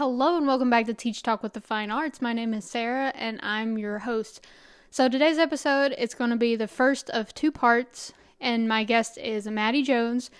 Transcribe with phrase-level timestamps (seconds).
[0.00, 2.22] Hello and welcome back to Teach Talk with the Fine Arts.
[2.22, 4.42] My name is Sarah and I'm your host.
[4.90, 9.18] So today's episode it's going to be the first of two parts and my guest
[9.18, 10.30] is Mattie Jones.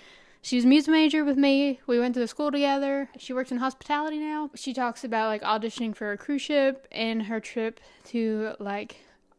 [0.41, 1.79] She was a music major with me.
[1.85, 3.09] We went to the school together.
[3.19, 4.49] She works in hospitality now.
[4.55, 8.95] She talks about like auditioning for a cruise ship and her trip to like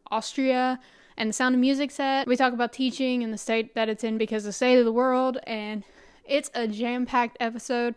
[0.09, 0.79] Austria
[1.17, 2.27] and the Sound of Music set.
[2.27, 4.93] We talk about teaching and the state that it's in because the state of the
[4.93, 5.83] world and
[6.23, 7.95] it's a jam-packed episode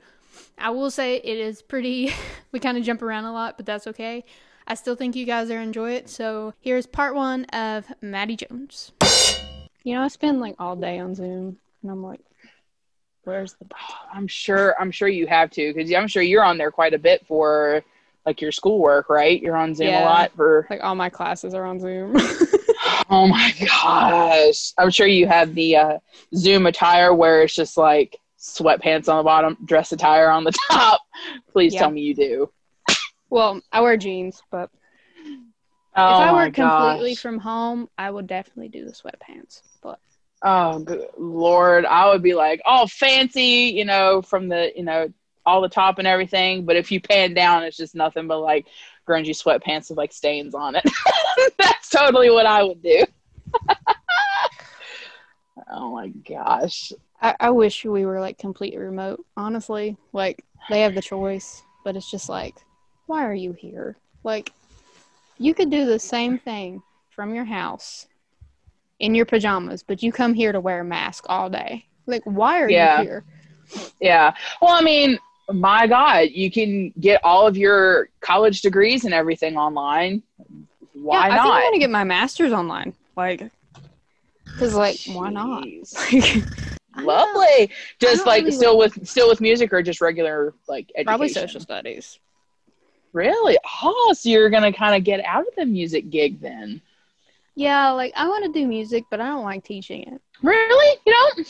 [0.59, 2.13] I will say it is pretty,
[2.53, 4.25] we kind of jump around a lot, but that's okay.
[4.67, 6.09] I still think you guys are enjoy it.
[6.09, 8.93] So here's part one of Mattie Jones.
[9.85, 12.21] You know, I spend like all day on Zoom, and I'm like,
[13.23, 13.67] where's the?
[14.13, 14.75] I'm sure.
[14.81, 17.85] I'm sure you have to, because I'm sure you're on there quite a bit for
[18.27, 19.41] like your schoolwork, right?
[19.41, 22.17] You're on Zoom yeah, a lot for like all my classes are on Zoom.
[23.11, 24.73] oh my gosh!
[24.77, 25.99] I'm sure you have the uh,
[26.35, 31.01] Zoom attire where it's just like sweatpants on the bottom, dress attire on the top.
[31.51, 31.81] Please yeah.
[31.81, 32.53] tell me you do.
[33.31, 34.71] Well, I wear jeans, but
[35.97, 39.63] oh if I were completely from home, I would definitely do the sweatpants.
[39.83, 39.99] But
[40.43, 45.09] oh good lord, I would be like, oh fancy, you know, from the you know
[45.45, 46.65] all the top and everything.
[46.65, 48.67] But if you pan down, it's just nothing but like
[49.09, 50.85] grungy sweatpants with like stains on it.
[51.59, 53.05] That's totally what I would do.
[55.77, 56.93] oh my gosh.
[57.21, 59.97] I, I wish we were like completely remote, honestly.
[60.13, 62.57] Like they have the choice, but it's just like,
[63.07, 63.97] why are you here?
[64.25, 64.53] Like
[65.39, 68.07] you could do the same thing from your house
[68.99, 71.87] in your pajamas, but you come here to wear a mask all day.
[72.07, 73.01] Like why are yeah.
[73.01, 73.25] you here?
[74.01, 74.35] Yeah.
[74.61, 75.19] Well, I mean,
[75.53, 80.23] my God, you can get all of your college degrees and everything online.
[80.95, 81.39] Why yeah, not?
[81.39, 82.95] I think I'm gonna get my master's online.
[83.17, 83.51] Like,
[84.59, 85.15] cause like, Jeez.
[85.15, 85.67] why not?
[87.05, 87.71] Lovely.
[88.01, 91.05] Just like really still with still with music or just regular like education?
[91.05, 92.19] Probably social studies.
[93.13, 93.59] Really?
[93.83, 96.81] Oh, so you're gonna kind of get out of the music gig then?
[97.55, 100.21] Yeah, like I want to do music, but I don't like teaching it.
[100.43, 100.99] Really?
[101.07, 101.45] You know?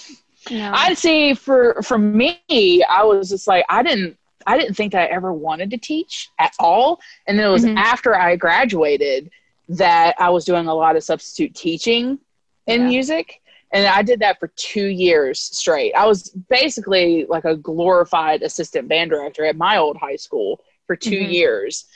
[0.51, 0.73] No.
[0.75, 2.41] I'd say for for me,
[2.89, 6.55] I was just like I didn't I didn't think I ever wanted to teach at
[6.59, 7.79] all, and then it was mm-hmm.
[7.79, 9.31] after I graduated
[9.69, 12.21] that I was doing a lot of substitute teaching
[12.67, 12.89] in yeah.
[12.89, 13.41] music
[13.73, 15.93] and I did that for two years straight.
[15.95, 20.95] I was basically like a glorified assistant band director at my old high school for
[20.95, 21.31] 2 mm-hmm.
[21.31, 21.87] years,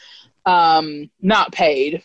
[0.47, 2.03] um, not paid.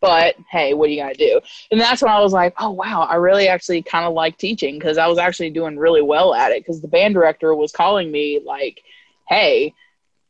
[0.00, 1.40] But hey, what do you got to do?
[1.70, 4.78] And that's when I was like, oh, wow, I really actually kind of like teaching
[4.78, 8.12] because I was actually doing really well at it because the band director was calling
[8.12, 8.82] me, like,
[9.26, 9.72] hey,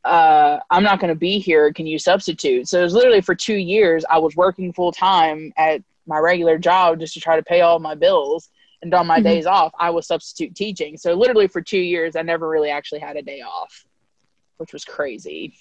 [0.05, 1.73] uh, I'm not going to be here.
[1.73, 2.69] Can you substitute?
[2.69, 4.05] So it was literally for two years.
[4.09, 7.79] I was working full time at my regular job just to try to pay all
[7.79, 8.49] my bills
[8.81, 9.23] and on my mm-hmm.
[9.23, 10.97] days off i was substitute teaching.
[10.97, 13.85] So literally for two years i never really actually had a day off
[14.57, 15.53] which was crazy.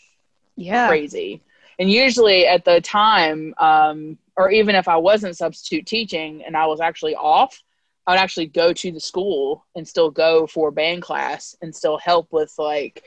[0.57, 0.87] Yeah.
[0.89, 1.43] Crazy.
[1.81, 6.67] And usually at the time um, or even if i wasn't substitute teaching and i
[6.67, 7.61] was actually off
[8.07, 11.99] i would actually go to the school and still go for band class and still
[11.99, 13.05] help with like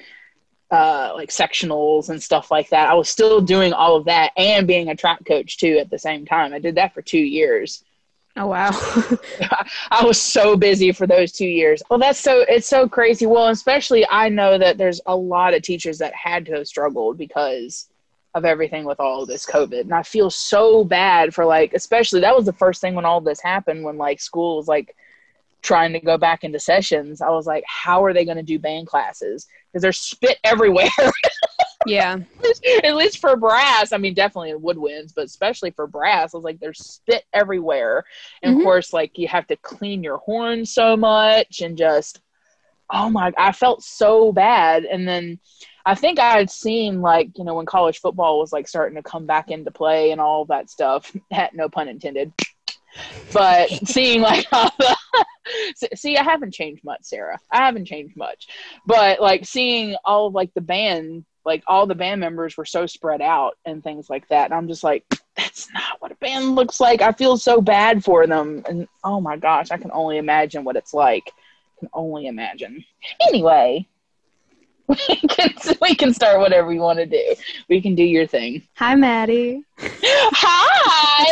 [0.72, 2.90] uh, like sectionals and stuff like that.
[2.90, 6.00] I was still doing all of that and being a track coach too at the
[6.00, 6.54] same time.
[6.54, 7.84] I did that for two years.
[8.40, 8.70] Oh wow!
[9.90, 11.82] I was so busy for those two years.
[11.90, 13.26] Well, that's so it's so crazy.
[13.26, 17.18] Well, especially I know that there's a lot of teachers that had to have struggled
[17.18, 17.90] because
[18.36, 22.22] of everything with all of this COVID, and I feel so bad for like, especially
[22.22, 24.96] that was the first thing when all this happened when like school was like
[25.62, 28.60] trying to go back into sessions, I was like, how are they going to do
[28.60, 29.48] band classes?
[29.78, 30.90] Because there's spit everywhere.
[31.86, 32.18] yeah.
[32.84, 36.44] At least for brass, I mean, definitely in woodwinds, but especially for brass, I was
[36.44, 38.04] like, there's spit everywhere.
[38.42, 38.62] And mm-hmm.
[38.62, 42.22] of course, like you have to clean your horn so much and just,
[42.90, 44.86] oh my, I felt so bad.
[44.86, 45.40] And then
[45.86, 49.04] I think I had seen like, you know, when college football was like starting to
[49.04, 51.16] come back into play and all that stuff,
[51.54, 52.34] no pun intended
[53.34, 54.46] but seeing like
[55.95, 57.38] see i haven't changed much sarah.
[57.51, 58.48] I haven't changed much.
[58.86, 62.86] But like seeing all of like the band like all the band members were so
[62.86, 65.06] spread out and things like that and i'm just like
[65.36, 67.01] that's not what a band looks like.
[67.04, 68.63] I feel so bad for them.
[68.68, 71.31] And oh my gosh i can only imagine what it's like.
[71.77, 72.83] I can only imagine.
[73.27, 73.88] Anyway
[75.10, 77.36] we can, we can start whatever you want to do.
[77.68, 78.65] We can do your thing.
[78.75, 79.63] Hi Mattie.
[79.80, 81.25] Hi!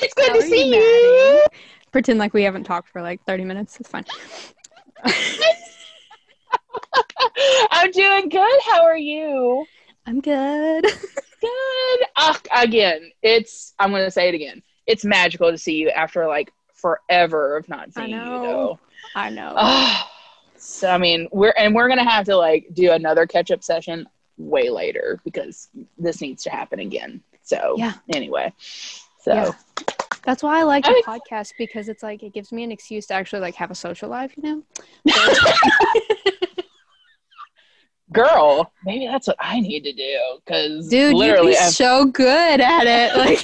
[0.00, 0.80] It's good How to see you.
[0.80, 1.44] you.
[1.92, 3.78] Pretend like we haven't talked for like 30 minutes.
[3.80, 4.04] It's fine.
[7.70, 8.60] I'm doing good.
[8.66, 9.64] How are you?
[10.06, 10.84] I'm good.
[11.40, 12.00] good.
[12.16, 14.62] Uh, again, it's, I'm going to say it again.
[14.86, 18.34] It's magical to see you after like forever of not seeing I know.
[18.34, 18.78] you, though.
[19.14, 19.54] I know.
[19.56, 20.10] Oh,
[20.56, 24.06] So I mean, we're and we're gonna have to like do another catch up session
[24.36, 25.68] way later because
[25.98, 27.22] this needs to happen again.
[27.42, 27.94] So Yeah.
[28.14, 28.52] Anyway,
[29.20, 29.50] so Yeah.
[30.28, 32.70] That's why I like I the mean- podcast because it's like it gives me an
[32.70, 34.62] excuse to actually like have a social life, you know?
[38.12, 42.86] girl, maybe that's what I need to do because Dude, literally, I've- so good at
[42.86, 43.16] it.
[43.16, 43.40] Like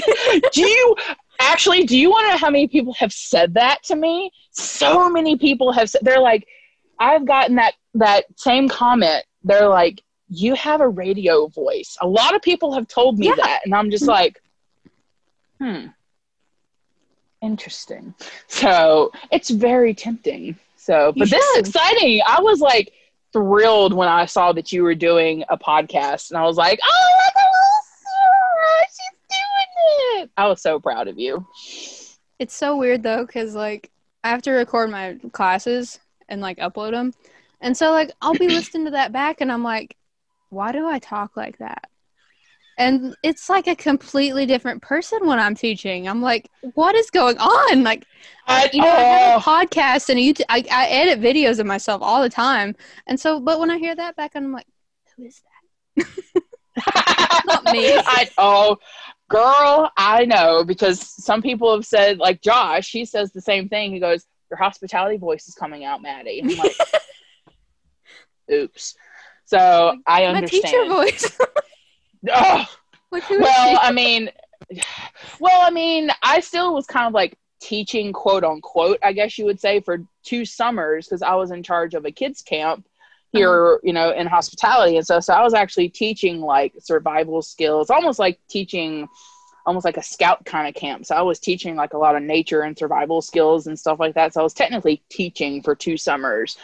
[0.52, 0.94] do you
[1.40, 5.08] actually do you want to know how many people have said that to me so
[5.10, 6.46] many people have said they're like
[7.00, 12.36] i've gotten that that same comment they're like you have a radio voice a lot
[12.36, 13.34] of people have told me Yeah.
[13.36, 14.40] that and i'm just like
[15.60, 15.86] hmm
[17.44, 18.14] interesting.
[18.48, 20.58] So it's very tempting.
[20.76, 22.20] So but this is exciting.
[22.26, 22.92] I was like
[23.34, 27.24] thrilled when i saw that you were doing a podcast and i was like oh
[27.24, 30.30] look at little Sarah, she's doing it.
[30.36, 31.44] I was so proud of you.
[32.38, 33.90] It's so weird though cuz like
[34.22, 35.98] I have to record my classes
[36.28, 37.12] and like upload them.
[37.60, 39.96] And so like I'll be listening to that back and I'm like
[40.50, 41.90] why do I talk like that?
[42.76, 46.08] And it's like a completely different person when I'm teaching.
[46.08, 47.82] I'm like, what is going on?
[47.82, 48.06] Like,
[48.46, 50.44] I, you know, I have a podcast and a YouTube.
[50.48, 52.74] I, I edit videos of myself all the time,
[53.06, 54.66] and so, but when I hear that back, I'm like,
[55.16, 55.40] who is
[55.96, 56.06] that?
[57.46, 57.94] not me.
[57.94, 58.76] I, oh,
[59.28, 63.92] girl, I know because some people have said, like Josh, he says the same thing.
[63.92, 66.76] He goes, "Your hospitality voice is coming out, Mattie." I'm like,
[68.52, 68.94] "Oops."
[69.46, 70.64] So I My understand.
[70.64, 71.38] teacher voice.
[72.32, 72.64] Oh,
[73.10, 73.78] like, who is well.
[73.82, 74.30] I mean,
[75.40, 79.44] well, I mean, I still was kind of like teaching, quote unquote, I guess you
[79.46, 82.86] would say, for two summers because I was in charge of a kids camp
[83.32, 85.24] here, you know, in hospitality and stuff.
[85.24, 89.08] So I was actually teaching like survival skills, almost like teaching,
[89.66, 91.04] almost like a scout kind of camp.
[91.04, 94.14] So I was teaching like a lot of nature and survival skills and stuff like
[94.14, 94.34] that.
[94.34, 96.56] So I was technically teaching for two summers.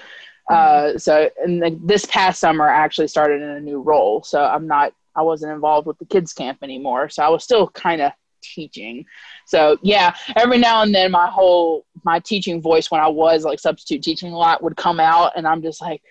[0.49, 4.23] Uh, so and the, this past summer, I actually started in a new role.
[4.23, 7.09] So I'm not I wasn't involved with the kids camp anymore.
[7.09, 8.13] So I was still kind of
[8.43, 9.05] teaching.
[9.47, 13.61] So yeah, every now and then my whole my teaching voice when I was like
[13.61, 16.03] substitute teaching a lot would come out and I'm just like,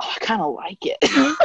[0.00, 0.98] oh, I kind of like it.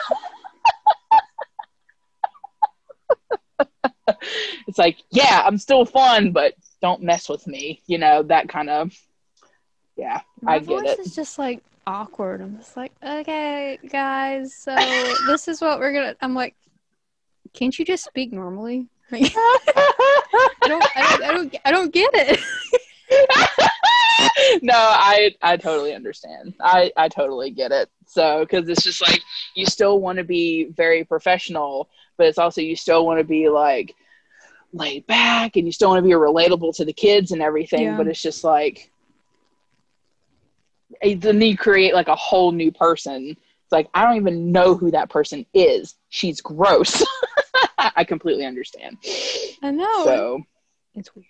[4.67, 7.81] it's like, yeah, I'm still fun, but don't mess with me.
[7.87, 8.93] You know, that kind of
[9.99, 10.99] yeah, My I get voice it.
[10.99, 12.39] is just like awkward.
[12.39, 14.73] I'm just like, okay, guys, so
[15.27, 16.15] this is what we're gonna.
[16.21, 16.55] I'm like,
[17.53, 18.87] can't you just speak normally?
[19.11, 22.39] Like, I don't, I don't, I don't, I don't get it.
[24.61, 26.53] no, I I totally understand.
[26.61, 27.89] I I totally get it.
[28.05, 29.19] So because it's just like
[29.55, 33.49] you still want to be very professional, but it's also you still want to be
[33.49, 33.95] like
[34.73, 37.81] laid back, and you still want to be relatable to the kids and everything.
[37.85, 37.97] Yeah.
[37.97, 38.91] But it's just like
[41.01, 43.29] it- then you create like a whole new person.
[43.29, 45.95] It's like I don't even know who that person is.
[46.09, 47.03] She's gross.
[47.95, 48.97] I completely understand.
[49.63, 50.03] I know.
[50.05, 50.41] So
[50.95, 51.27] it's weird.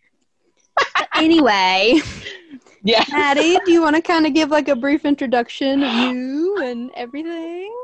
[1.15, 1.99] anyway,
[2.83, 3.03] yeah.
[3.11, 6.91] Mattie, do you want to kind of give like a brief introduction of you and
[6.95, 7.75] everything?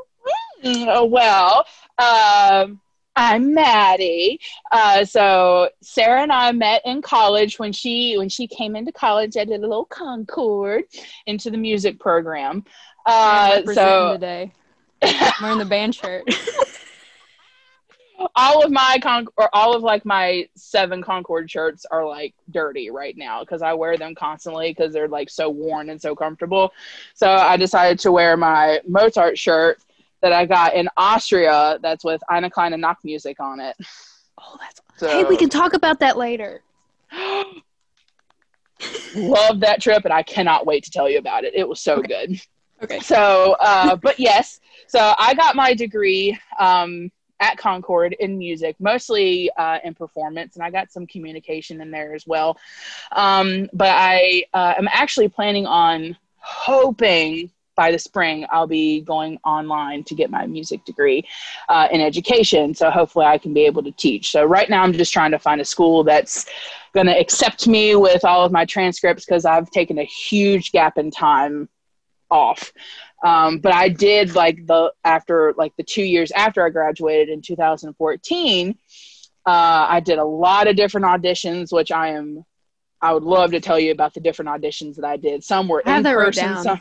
[0.64, 1.64] Mm, oh, well,
[1.98, 2.80] um,
[3.14, 4.40] I'm Mattie.
[4.72, 9.36] Uh, so Sarah and I met in college when she when she came into college.
[9.36, 10.84] I did a little Concord
[11.26, 12.64] into the music program.
[13.04, 14.52] Uh, so today,
[15.02, 16.24] I'm wearing the band shirt.
[18.34, 22.90] all of my con or all of like my seven Concord shirts are like dirty
[22.90, 26.72] right now because I wear them constantly because they're like so worn and so comfortable.
[27.14, 29.78] So I decided to wear my Mozart shirt
[30.22, 31.78] that I got in Austria.
[31.82, 33.76] That's with Eine kleine music on it.
[34.38, 34.80] oh, that's.
[34.98, 36.62] So, Hey, we can talk about that later.
[39.14, 41.52] love that trip, and I cannot wait to tell you about it.
[41.54, 42.40] It was so good.
[42.82, 43.00] Okay.
[43.00, 49.50] So, uh, but yes, so I got my degree um, at Concord in music, mostly
[49.58, 52.58] uh, in performance, and I got some communication in there as well.
[53.12, 59.38] Um, but I uh, am actually planning on hoping by the spring I'll be going
[59.44, 61.28] online to get my music degree
[61.68, 62.74] uh, in education.
[62.74, 64.30] So hopefully I can be able to teach.
[64.30, 66.46] So right now I'm just trying to find a school that's
[66.94, 70.96] going to accept me with all of my transcripts because I've taken a huge gap
[70.96, 71.68] in time
[72.30, 72.72] off.
[73.26, 77.42] Um, but I did like the after like the two years after I graduated in
[77.42, 82.44] 2014, uh, I did a lot of different auditions, which I am.
[83.02, 85.42] I would love to tell you about the different auditions that I did.
[85.42, 86.80] Some were I in person, some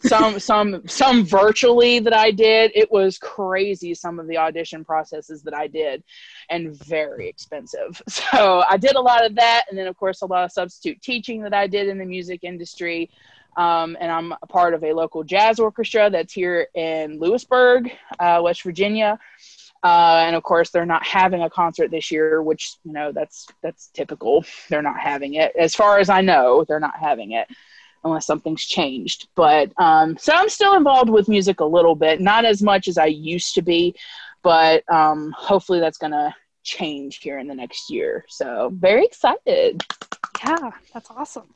[0.00, 2.70] some some some virtually that I did.
[2.74, 6.02] It was crazy some of the audition processes that I did
[6.50, 8.02] and very expensive.
[8.36, 11.00] So I did a lot of that and then of course a lot of substitute
[11.00, 13.10] teaching that I did in the music industry.
[13.56, 18.40] Um, and I'm a part of a local jazz orchestra that's here in Lewisburg, uh,
[18.42, 19.18] West Virginia.
[19.82, 23.46] Uh, and of course, they're not having a concert this year, which you know that's
[23.62, 24.44] that's typical.
[24.68, 26.64] They're not having it, as far as I know.
[26.66, 27.48] They're not having it
[28.06, 29.28] unless something's changed.
[29.34, 32.96] But um, so I'm still involved with music a little bit, not as much as
[32.96, 33.94] I used to be,
[34.42, 38.24] but um, hopefully that's gonna change here in the next year.
[38.28, 39.82] So very excited.
[40.44, 41.52] Yeah, that's awesome.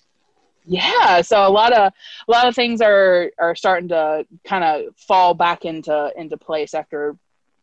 [0.66, 1.92] Yeah, so a lot of
[2.28, 6.74] a lot of things are are starting to kind of fall back into into place
[6.74, 7.16] after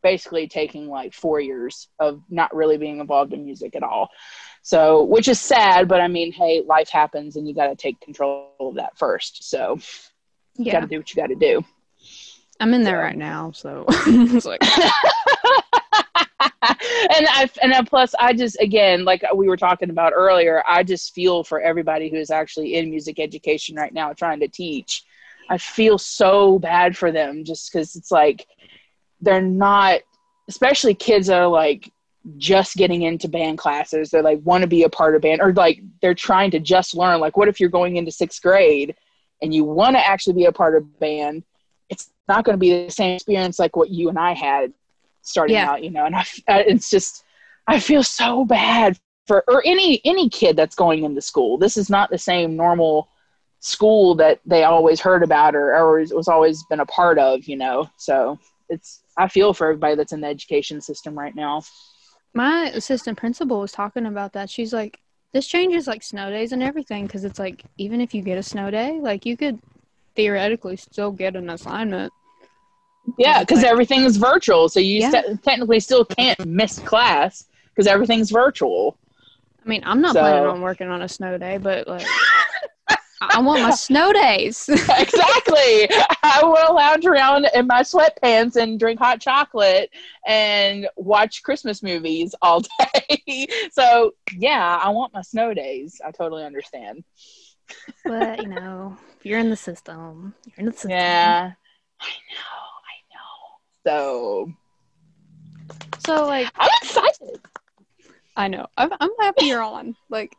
[0.04, 4.10] basically taking like four years of not really being involved in music at all.
[4.68, 8.02] So, which is sad, but I mean, hey, life happens and you got to take
[8.02, 9.50] control of that first.
[9.50, 9.80] So,
[10.58, 10.74] you yeah.
[10.74, 11.64] got to do what you got to do.
[12.60, 13.02] I'm in there so.
[13.02, 14.62] right now, so it's like.
[14.66, 14.72] and
[17.30, 21.46] I and plus I just again like we were talking about earlier, I just feel
[21.46, 25.06] for everybody who is actually in music education right now trying to teach.
[25.50, 28.46] I feel so bad for them just because it's like
[29.22, 30.02] they're not,
[30.50, 31.94] especially kids that are like
[32.36, 34.10] just getting into band classes.
[34.10, 36.96] They're like want to be a part of band or like they're trying to just
[36.96, 37.20] learn.
[37.20, 38.96] Like, what if you're going into sixth grade
[39.42, 41.44] and you want to actually be a part of band?
[41.90, 44.74] It's not going to be the same experience like what you and I had
[45.22, 45.72] starting yeah.
[45.72, 46.06] out, you know.
[46.06, 47.24] And I, it's just,
[47.68, 51.58] I feel so bad for or any any kid that's going into school.
[51.58, 53.10] This is not the same normal
[53.60, 57.58] school that they always heard about or, or was always been a part of, you
[57.58, 57.90] know.
[57.98, 61.62] So it's I feel for everybody that's in the education system right now.
[62.38, 64.48] My assistant principal was talking about that.
[64.48, 65.00] She's like,
[65.34, 68.44] this changes like snow days and everything because it's like even if you get a
[68.44, 69.58] snow day, like you could
[70.16, 72.14] theoretically still get an assignment.
[73.18, 75.10] Yeah, because like, everything is virtual, so you yeah.
[75.10, 79.00] st- technically still can't miss class because everything's virtual.
[79.66, 80.20] I mean, I'm not so.
[80.20, 82.06] planning on working on a snow day, but like.
[83.22, 84.70] I want my snow days.
[84.70, 85.90] exactly.
[86.24, 89.90] I will lounge around in my sweatpants and drink hot chocolate
[90.26, 92.62] and watch Christmas movies all
[93.08, 93.48] day.
[93.72, 96.00] so, yeah, I want my snow days.
[96.06, 97.04] I totally understand.
[98.06, 100.92] but, you know, if you're in the system, you're in the system.
[100.92, 101.52] Yeah.
[102.00, 103.90] I know.
[103.90, 104.48] I know.
[104.48, 104.54] So,
[106.06, 107.42] so like, I'm excited.
[108.36, 108.68] I know.
[108.78, 109.96] I'm, I'm happy you're on.
[110.10, 110.36] Like,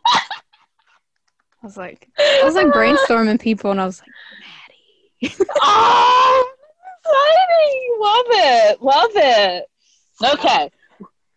[1.62, 4.11] I was like, I was like brainstorming people, and I was like,
[5.21, 5.45] Mattie.
[5.62, 6.55] oh,
[7.05, 7.97] exciting!
[8.00, 9.67] Love it, love it.
[10.35, 10.71] Okay,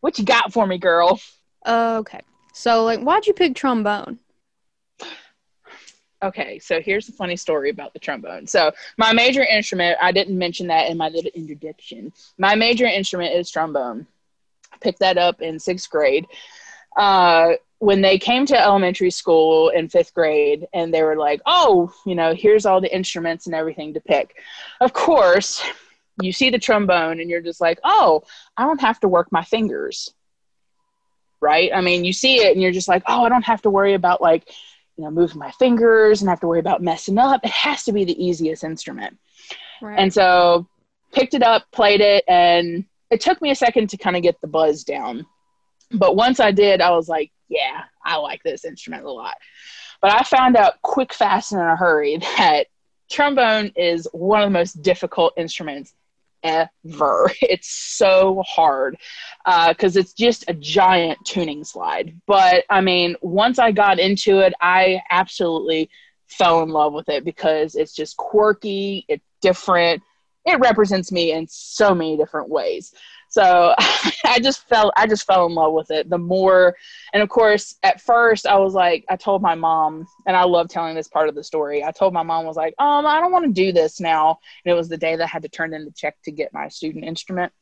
[0.01, 1.19] what you got for me, girl?
[1.67, 2.21] Okay,
[2.53, 4.19] so like, why'd you pick trombone?
[6.23, 8.45] Okay, so here's a funny story about the trombone.
[8.45, 12.13] So my major instrument, I didn't mention that in my little introduction.
[12.37, 14.05] My major instrument is trombone.
[14.71, 16.27] I picked that up in sixth grade.
[16.95, 21.91] Uh, when they came to elementary school in fifth grade and they were like, oh,
[22.05, 24.37] you know, here's all the instruments and everything to pick.
[24.79, 25.63] Of course,
[26.21, 28.21] you see the trombone and you're just like, oh,
[28.55, 30.13] I don't have to work my fingers.
[31.41, 31.71] Right?
[31.73, 33.95] I mean, you see it and you're just like, oh, I don't have to worry
[33.95, 34.47] about like,
[34.95, 37.43] you know, moving my fingers and have to worry about messing up.
[37.43, 39.17] It has to be the easiest instrument.
[39.81, 39.97] Right.
[39.97, 40.67] And so
[41.13, 44.39] picked it up, played it, and it took me a second to kind of get
[44.39, 45.25] the buzz down.
[45.93, 49.35] But once I did, I was like, yeah, I like this instrument a lot.
[50.01, 52.67] But I found out quick, fast, and in a hurry that
[53.09, 55.93] trombone is one of the most difficult instruments
[56.43, 57.31] ever.
[57.41, 58.97] It's so hard
[59.45, 62.19] because uh, it's just a giant tuning slide.
[62.25, 65.89] But I mean, once I got into it, I absolutely
[66.27, 70.01] fell in love with it because it's just quirky, it's different,
[70.45, 72.93] it represents me in so many different ways.
[73.31, 73.73] So
[74.25, 76.09] I just fell I just fell in love with it.
[76.09, 76.75] The more
[77.13, 80.67] and of course at first I was like I told my mom and I love
[80.67, 81.83] telling this part of the story.
[81.83, 84.71] I told my mom was like, "Um, I don't want to do this now." And
[84.71, 86.67] it was the day that I had to turn in the check to get my
[86.67, 87.53] student instrument.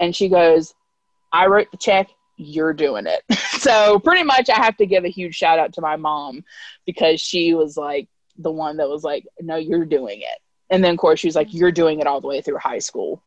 [0.00, 0.74] And she goes,
[1.32, 2.08] "I wrote the check,
[2.38, 3.22] you're doing it."
[3.60, 6.44] so pretty much I have to give a huge shout out to my mom
[6.86, 8.08] because she was like
[8.38, 10.38] the one that was like, "No, you're doing it."
[10.70, 12.78] And then of course she was like, "You're doing it all the way through high
[12.78, 13.22] school."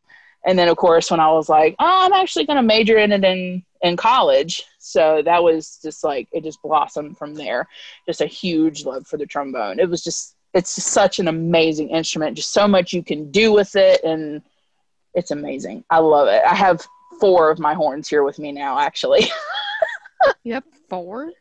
[0.47, 3.11] And then of course when i was like oh i'm actually going to major in
[3.11, 7.67] it in in college so that was just like it just blossomed from there.
[8.05, 9.79] Just a huge love for the trombone.
[9.79, 12.37] It was just it's just such an amazing instrument.
[12.37, 14.41] Just so much you can do with it and
[15.13, 15.83] it's amazing.
[15.89, 16.41] I love it.
[16.41, 16.87] I have
[17.19, 19.29] four of my horns here with me now actually.
[20.43, 21.31] Yep four?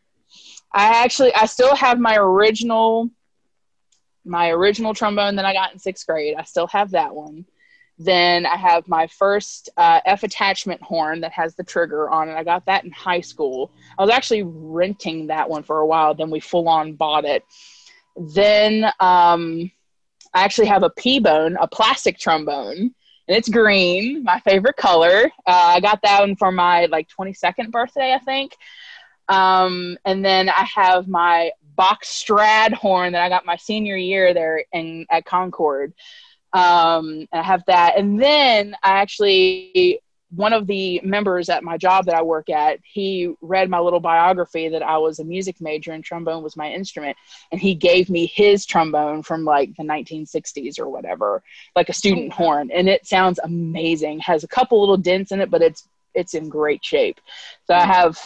[0.73, 3.09] I actually i still have my original
[4.25, 6.35] my original trombone that i got in sixth grade.
[6.37, 7.47] I still have that one
[7.99, 12.35] then I have my first uh, F attachment horn that has the trigger on it.
[12.35, 13.71] I got that in high school.
[13.99, 16.15] I was actually renting that one for a while.
[16.15, 17.43] Then we full on bought it.
[18.17, 19.71] then um,
[20.35, 22.77] I actually have a P bone, a plastic trombone,
[23.29, 25.31] and it's green, my favorite color.
[25.47, 28.57] Uh, I got that one for my like 22nd birthday, I think.
[29.29, 34.33] Um, and then I have my Bach Strad horn that I got my senior year
[34.35, 35.95] there in at Concord.
[36.57, 42.07] Um, I have that, and then I actually one of the members at my job
[42.07, 45.93] that I work at, he read my little biography that I was a music major
[45.93, 47.17] and trombone was my instrument.
[47.53, 51.43] And he gave me his trombone from like the 1960s or whatever,
[51.77, 52.71] like a student horn.
[52.73, 54.19] And it sounds amazing.
[54.21, 57.21] Has a couple little dents in it, but it's it's in great shape.
[57.67, 58.19] So I have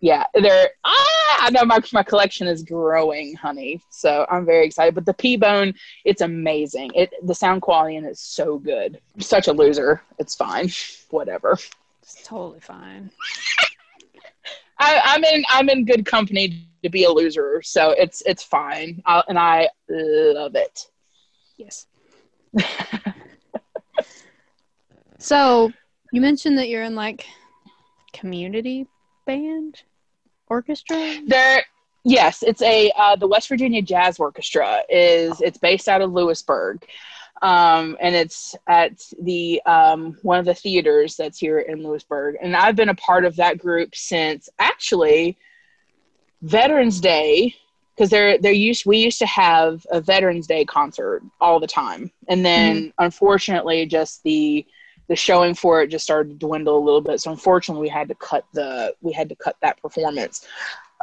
[0.00, 0.70] yeah, there.
[0.84, 3.80] Ah, I know my my collection is growing, honey.
[3.90, 4.94] So I'm very excited.
[4.94, 5.74] But the P Bone,
[6.04, 6.90] it's amazing.
[6.94, 9.00] It the sound quality and it's so good.
[9.14, 10.02] I'm such a loser.
[10.18, 10.70] It's fine.
[11.10, 11.58] Whatever.
[12.02, 13.10] It's totally fine.
[14.78, 19.02] I, I'm in I'm in good company to be a loser, so it's it's fine,
[19.06, 20.86] i and I love it.
[21.56, 21.86] Yes.
[25.18, 25.72] so
[26.12, 27.26] you mentioned that you're in like
[28.12, 28.86] community
[29.26, 29.82] band
[30.48, 31.16] orchestra?
[31.26, 31.64] There,
[32.04, 36.84] yes, it's a uh, the West Virginia Jazz Orchestra is it's based out of Lewisburg,
[37.42, 42.36] um, and it's at the um, one of the theaters that's here in Lewisburg.
[42.40, 45.36] And I've been a part of that group since actually
[46.42, 47.54] Veterans Day
[47.94, 52.10] because they're they're used we used to have a Veterans Day concert all the time,
[52.28, 53.04] and then mm-hmm.
[53.04, 54.66] unfortunately, just the
[55.08, 57.20] the showing for it just started to dwindle a little bit.
[57.20, 60.46] So unfortunately, we had to cut the we had to cut that performance.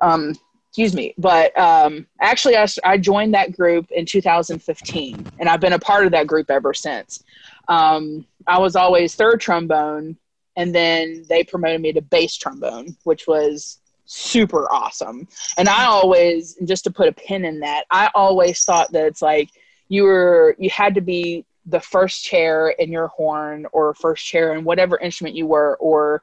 [0.02, 0.34] Um,
[0.70, 5.74] excuse me, but um, actually, I, I joined that group in 2015, and I've been
[5.74, 7.24] a part of that group ever since.
[7.68, 10.18] Um, I was always third trombone,
[10.56, 15.28] and then they promoted me to bass trombone, which was super awesome.
[15.58, 19.22] And I always, just to put a pin in that, I always thought that it's
[19.22, 19.50] like
[19.90, 24.54] you were you had to be the first chair in your horn or first chair
[24.54, 26.22] in whatever instrument you were or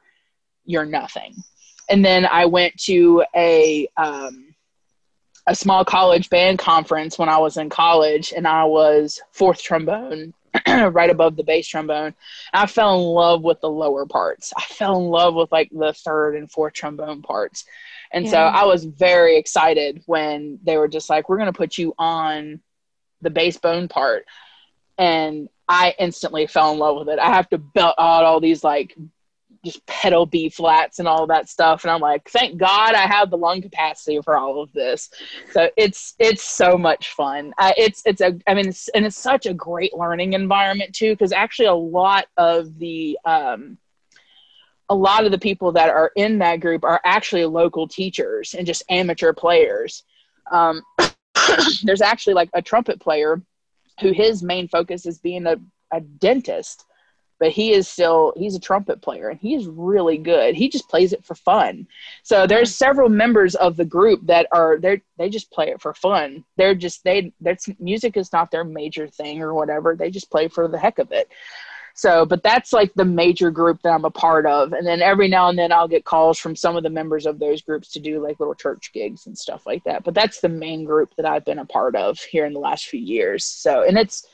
[0.64, 1.34] you're nothing.
[1.88, 4.54] And then i went to a um,
[5.46, 10.32] a small college band conference when i was in college and i was fourth trombone
[10.66, 12.14] right above the bass trombone.
[12.52, 14.52] I fell in love with the lower parts.
[14.56, 17.64] I fell in love with like the third and fourth trombone parts.
[18.12, 18.30] And yeah.
[18.30, 21.94] so i was very excited when they were just like we're going to put you
[21.98, 22.60] on
[23.22, 24.24] the bass bone part
[25.00, 27.18] and I instantly fell in love with it.
[27.18, 28.94] I have to belt out all these like
[29.64, 33.30] just pedal B flats and all that stuff, and I'm like, thank God I have
[33.30, 35.10] the lung capacity for all of this.
[35.52, 37.54] So it's it's so much fun.
[37.56, 41.12] Uh, it's it's a I mean, it's, and it's such a great learning environment too,
[41.14, 43.78] because actually a lot of the um,
[44.90, 48.66] a lot of the people that are in that group are actually local teachers and
[48.66, 50.02] just amateur players.
[50.52, 50.82] Um,
[51.84, 53.40] there's actually like a trumpet player
[54.00, 55.56] who his main focus is being a,
[55.92, 56.84] a dentist
[57.40, 60.54] but he is still he's a trumpet player and he's really good.
[60.54, 61.88] He just plays it for fun.
[62.22, 65.94] So there's several members of the group that are they they just play it for
[65.94, 66.44] fun.
[66.56, 69.96] They're just they that's music is not their major thing or whatever.
[69.96, 71.30] They just play for the heck of it
[71.94, 74.72] so, but that's like the major group that I'm a part of.
[74.72, 77.38] And then every now and then I'll get calls from some of the members of
[77.38, 80.04] those groups to do like little church gigs and stuff like that.
[80.04, 82.86] But that's the main group that I've been a part of here in the last
[82.86, 83.44] few years.
[83.44, 84.26] So, and it's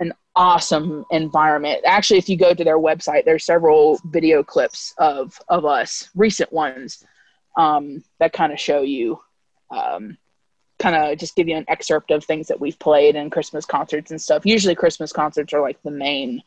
[0.00, 1.82] an awesome environment.
[1.84, 6.52] Actually, if you go to their website, there's several video clips of of us, recent
[6.52, 7.04] ones,
[7.56, 9.20] um, that kind of show you
[9.70, 10.18] um,
[10.78, 14.10] kind of just give you an excerpt of things that we've played and Christmas concerts
[14.10, 14.44] and stuff.
[14.44, 16.42] Usually, Christmas concerts are like the main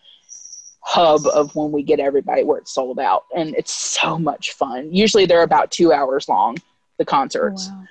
[0.82, 3.24] hub of when we get everybody where it's sold out.
[3.36, 4.94] And it's so much fun.
[4.94, 6.58] Usually they're about two hours long
[6.98, 7.70] the concerts.
[7.70, 7.84] Wow.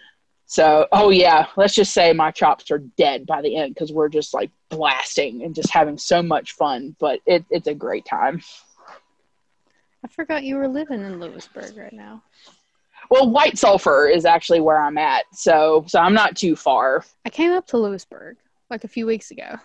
[0.46, 4.08] so oh yeah let's just say my chops are dead by the end because we're
[4.08, 8.42] just like blasting and just having so much fun but it, it's a great time.
[10.04, 12.22] I forgot you were living in lewisburg right now.
[13.10, 17.04] Well white sulphur is actually where i'm at so so i'm not too far.
[17.24, 18.36] I came up to lewisburg
[18.70, 19.56] like a few weeks ago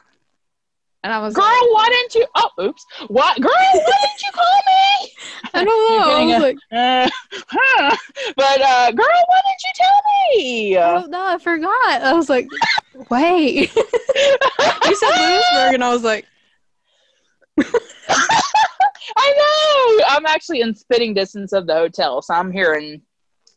[1.04, 2.86] and I was like Girl, like, why didn't you oh oops.
[3.08, 5.12] What girl, why didn't you call me?
[5.54, 6.12] I don't know.
[6.12, 7.10] I was a, like uh,
[7.50, 7.98] huh.
[8.36, 10.02] But uh girl, why didn't you tell
[10.36, 10.78] me?
[10.78, 12.02] I don't know, I forgot.
[12.02, 12.48] I was like,
[13.10, 13.76] wait.
[13.76, 16.26] you said Lewisburg and I was like
[19.18, 20.06] I know.
[20.10, 23.02] I'm actually in spitting distance of the hotel, so I'm here in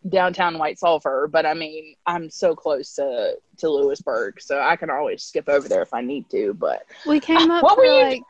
[0.08, 4.90] downtown White Sulphur, but I mean, I'm so close to to Lewisburg, so I can
[4.90, 6.54] always skip over there if I need to.
[6.54, 8.22] But we came up what for like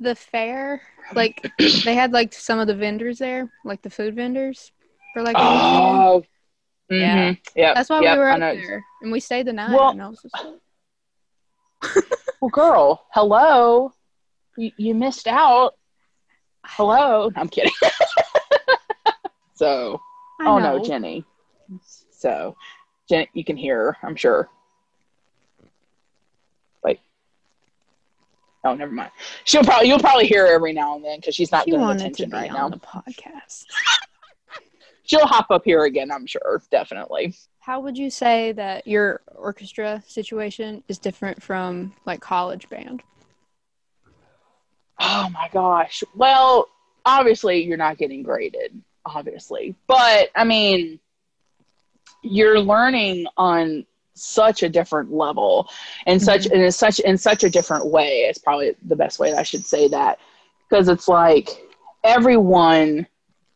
[0.00, 0.82] the fair,
[1.14, 4.72] like they had like some of the vendors there, like the food vendors
[5.12, 5.36] for like.
[5.38, 6.24] Oh,
[6.90, 7.00] mm-hmm.
[7.00, 7.74] yeah, yeah.
[7.74, 9.70] That's why yep, we were up there, and we stayed the night.
[9.70, 12.04] Well, and I was just like,
[12.40, 13.92] well, girl, hello.
[14.56, 15.74] You, you missed out.
[16.64, 17.30] Hello.
[17.36, 17.72] I'm kidding.
[19.54, 20.00] so,
[20.40, 20.78] I oh know.
[20.78, 21.24] no, Jenny.
[22.10, 22.56] So,
[23.08, 24.48] Jenny, you can hear her, I'm sure.
[26.82, 27.00] Like,
[28.64, 29.10] oh, never mind.
[29.44, 31.86] She'll probably you'll probably hear her every now and then because she's not she getting
[31.86, 32.68] attention right now.
[32.68, 33.64] The podcast.
[35.06, 37.34] She'll hop up here again, I'm sure, definitely.
[37.60, 43.02] How would you say that your orchestra situation is different from like college band?
[44.98, 46.02] Oh my gosh.
[46.14, 46.68] Well,
[47.04, 49.74] obviously you're not getting graded, obviously.
[49.86, 50.98] But I mean,
[52.22, 55.68] you're learning on such a different level
[56.06, 56.62] and such mm-hmm.
[56.62, 59.88] in such in such a different way is probably the best way I should say
[59.88, 60.20] that
[60.68, 61.48] because it's like
[62.04, 63.06] everyone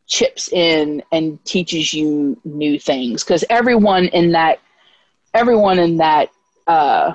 [0.05, 4.59] chips in and teaches you new things because everyone in that
[5.33, 6.29] everyone in that
[6.67, 7.13] uh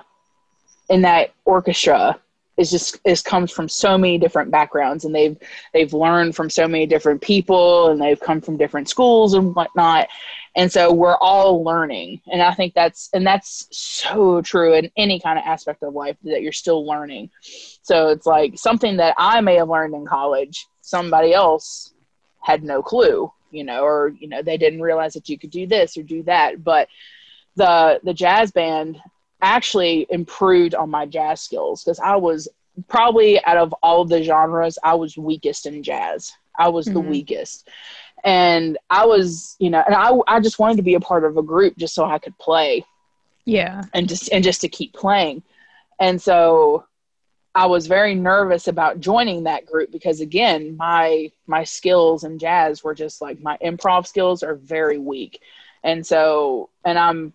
[0.89, 2.19] in that orchestra
[2.57, 5.37] is just is comes from so many different backgrounds and they've
[5.73, 10.09] they've learned from so many different people and they've come from different schools and whatnot.
[10.57, 12.21] And so we're all learning.
[12.33, 16.17] And i think that's and that's so true in any kind of aspect of life
[16.25, 17.31] that you're still learning.
[17.83, 21.95] So it's like something that i may have learned in college somebody else
[22.41, 25.67] had no clue you know or you know they didn't realize that you could do
[25.67, 26.63] this or do that.
[26.63, 26.89] But
[27.57, 29.01] the the jazz band
[29.43, 32.49] actually improved on my jazz skills because I was
[32.89, 36.33] probably out of all of the genres, I was weakest in jazz.
[36.59, 36.95] I was mm-hmm.
[36.95, 37.69] the weakest.
[38.25, 41.37] And I was, you know, and I, I just wanted to be a part of
[41.37, 42.85] a group just so I could play.
[43.45, 43.83] Yeah.
[43.93, 45.43] And just, and just to keep playing.
[46.01, 46.87] And so
[47.55, 52.83] I was very nervous about joining that group because again, my, my skills in jazz
[52.83, 55.41] were just like my improv skills are very weak.
[55.85, 57.35] And so, and I'm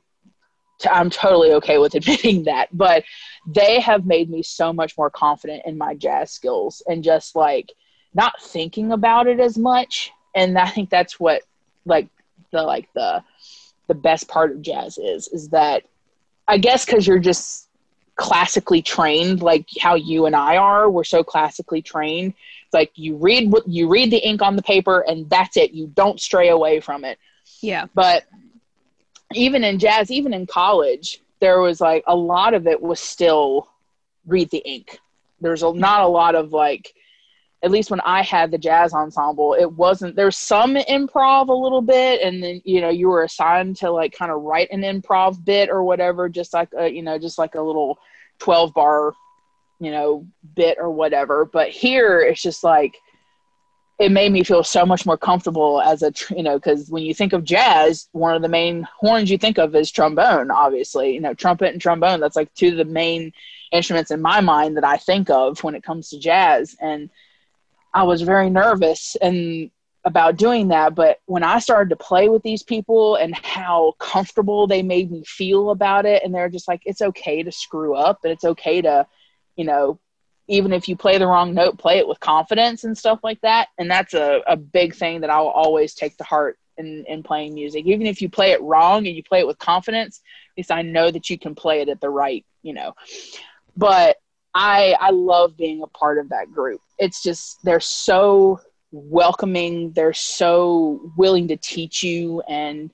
[0.90, 2.76] I'm totally okay with admitting that.
[2.76, 3.04] But
[3.48, 7.72] they have made me so much more confident in my jazz skills and just like
[8.14, 10.12] not thinking about it as much.
[10.36, 11.44] And I think that's what
[11.86, 12.08] like
[12.52, 13.24] the like the
[13.88, 15.84] the best part of jazz is is that
[16.48, 17.68] I guess because you're just
[18.16, 20.90] classically trained like how you and I are.
[20.90, 22.34] We're so classically trained.
[22.66, 25.72] It's like you read what you read the ink on the paper and that's it.
[25.72, 27.18] You don't stray away from it.
[27.62, 27.88] Yeah.
[27.94, 28.26] But
[29.34, 33.68] even in jazz, even in college, there was like a lot of it was still
[34.26, 35.00] read the ink.
[35.42, 36.94] There's a, not a lot of like,
[37.62, 41.82] at least when I had the jazz ensemble, it wasn't, there's some improv a little
[41.82, 42.22] bit.
[42.22, 45.70] And then, you know, you were assigned to like kind of write an improv bit
[45.70, 48.00] or whatever, just like, a, you know, just like a little
[48.40, 49.14] 12 bar,
[49.80, 51.46] you know, bit or whatever.
[51.46, 52.98] But here it's just like,
[54.00, 57.14] it made me feel so much more comfortable as a you know because when you
[57.14, 61.20] think of jazz one of the main horns you think of is trombone obviously you
[61.20, 63.32] know trumpet and trombone that's like two of the main
[63.72, 67.10] instruments in my mind that i think of when it comes to jazz and
[67.94, 69.70] i was very nervous and
[70.06, 74.66] about doing that but when i started to play with these people and how comfortable
[74.66, 78.20] they made me feel about it and they're just like it's okay to screw up
[78.24, 79.06] and it's okay to
[79.58, 80.00] you know
[80.50, 83.70] even if you play the wrong note, play it with confidence and stuff like that.
[83.78, 87.54] And that's a, a big thing that I'll always take to heart in, in playing
[87.54, 87.86] music.
[87.86, 90.82] Even if you play it wrong and you play it with confidence, at least I
[90.82, 92.96] know that you can play it at the right, you know.
[93.78, 94.18] But
[94.56, 96.82] I I love being a part of that group.
[96.98, 98.60] It's just they're so
[98.92, 102.92] welcoming, they're so willing to teach you and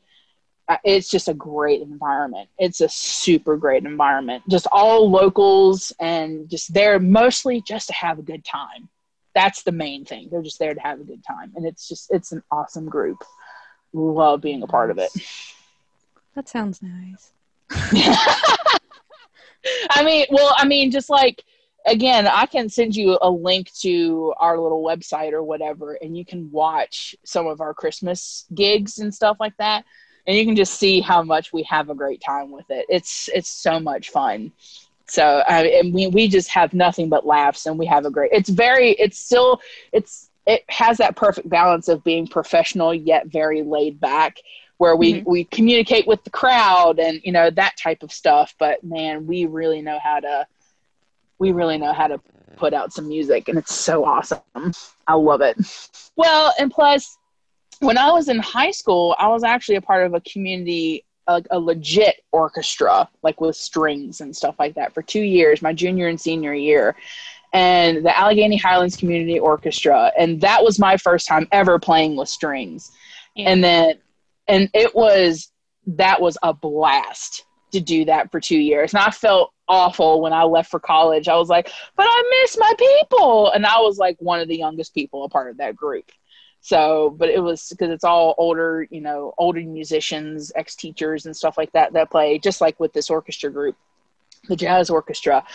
[0.83, 2.49] it's just a great environment.
[2.57, 4.43] It's a super great environment.
[4.49, 8.89] Just all locals and just there mostly just to have a good time.
[9.35, 10.29] That's the main thing.
[10.31, 11.51] They're just there to have a good time.
[11.55, 13.23] And it's just, it's an awesome group.
[13.93, 15.11] Love being a part of it.
[16.35, 17.31] That sounds nice.
[19.89, 21.43] I mean, well, I mean, just like,
[21.85, 26.25] again, I can send you a link to our little website or whatever, and you
[26.25, 29.85] can watch some of our Christmas gigs and stuff like that
[30.27, 32.85] and you can just see how much we have a great time with it.
[32.89, 34.51] It's it's so much fun.
[35.07, 38.31] So uh, and we we just have nothing but laughs, and we have a great.
[38.31, 38.91] It's very.
[38.93, 39.61] It's still.
[39.91, 44.37] It's it has that perfect balance of being professional yet very laid back
[44.77, 45.29] where we mm-hmm.
[45.29, 49.45] we communicate with the crowd and you know that type of stuff but man we
[49.45, 50.45] really know how to
[51.39, 52.19] we really know how to
[52.57, 54.39] put out some music and it's so awesome
[55.07, 55.57] i love it
[56.15, 57.17] well and plus
[57.85, 61.41] when I was in high school, I was actually a part of a community, a,
[61.51, 66.07] a, legit orchestra, like with strings and stuff like that, for two years, my junior
[66.07, 66.95] and senior year,
[67.53, 72.29] and the Allegheny Highlands Community Orchestra, and that was my first time ever playing with
[72.29, 72.91] strings,
[73.35, 73.49] yeah.
[73.49, 73.95] and then,
[74.47, 75.51] and it was
[75.87, 78.93] that was a blast to do that for two years.
[78.93, 81.27] And I felt awful when I left for college.
[81.27, 83.51] I was like, but I miss my people.
[83.51, 86.11] And I was like one of the youngest people a part of that group.
[86.65, 91.37] So, but it was because it's all older, you know, older musicians, ex teachers, and
[91.37, 93.75] stuff like that that play, just like with this orchestra group,
[94.49, 95.45] the jazz orchestra.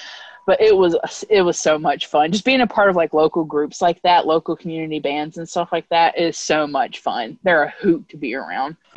[0.46, 2.30] But it was it was so much fun.
[2.30, 5.70] Just being a part of like local groups like that, local community bands and stuff
[5.72, 7.36] like that is so much fun.
[7.42, 8.76] They're a hoot to be around.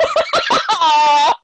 [0.78, 1.34] I'm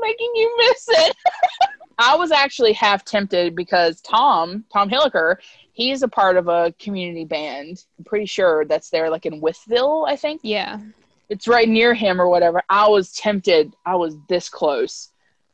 [0.00, 1.16] making you miss it.
[2.00, 5.36] I was actually half tempted because Tom, Tom Hilliker,
[5.72, 7.84] he's a part of a community band.
[7.98, 10.40] I'm pretty sure that's there, like in Wytheville, I think.
[10.42, 10.80] Yeah.
[11.28, 12.62] It's right near him or whatever.
[12.70, 13.76] I was tempted.
[13.84, 15.10] I was this close.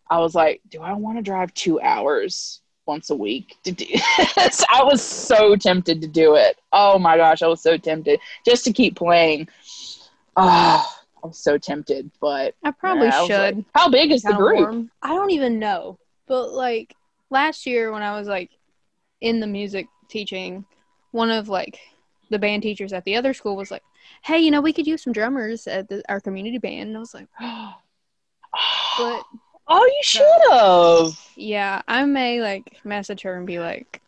[0.09, 3.87] I was like, do I want to drive two hours once a week to do
[4.37, 4.65] this?
[4.73, 6.59] I was so tempted to do it.
[6.73, 9.49] Oh my gosh, I was so tempted just to keep playing.
[10.37, 10.87] Oh,
[11.25, 13.57] I was so tempted, but I probably yeah, I should.
[13.57, 14.61] like, How big is the group?
[14.61, 14.91] Warm.
[15.03, 15.99] I don't even know.
[16.27, 16.95] But like
[17.31, 18.51] last year when I was like
[19.21, 20.65] in the music teaching,
[21.13, 21.79] one of like
[22.31, 23.83] the band teachers at the other school was like,
[24.23, 27.01] "Hey, you know, we could use some drummers at the, our community band." And I
[27.01, 29.23] was like, "But
[29.69, 34.01] oh, you should have." yeah, I may like message her and be like,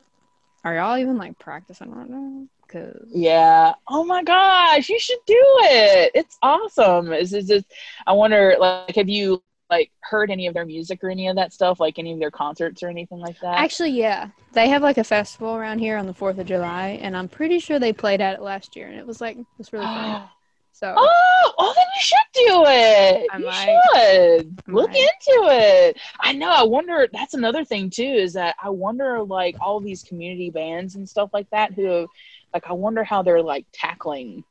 [0.65, 3.73] "Are y'all even like practicing right now?" Cause Yeah.
[3.89, 6.11] Oh my gosh, you should do it.
[6.15, 7.13] It's awesome.
[7.15, 7.65] Is is
[8.07, 11.53] I wonder like have you like heard any of their music or any of that
[11.53, 13.59] stuff like any of their concerts or anything like that?
[13.59, 17.17] actually, yeah, they have like a festival around here on the Fourth of July, and
[17.17, 19.73] I'm pretty sure they played at it last year, and it was like it was
[19.73, 20.23] really fun.
[20.73, 23.27] So Oh, oh, then you should do it.
[23.33, 23.81] I you might.
[23.97, 24.97] should I look might.
[24.97, 25.97] into it.
[26.21, 26.53] I know.
[26.53, 27.09] I wonder.
[27.13, 28.05] That's another thing too.
[28.05, 31.73] Is that I wonder, like all these community bands and stuff like that.
[31.73, 32.07] Who,
[32.55, 34.45] like, I wonder how they're like tackling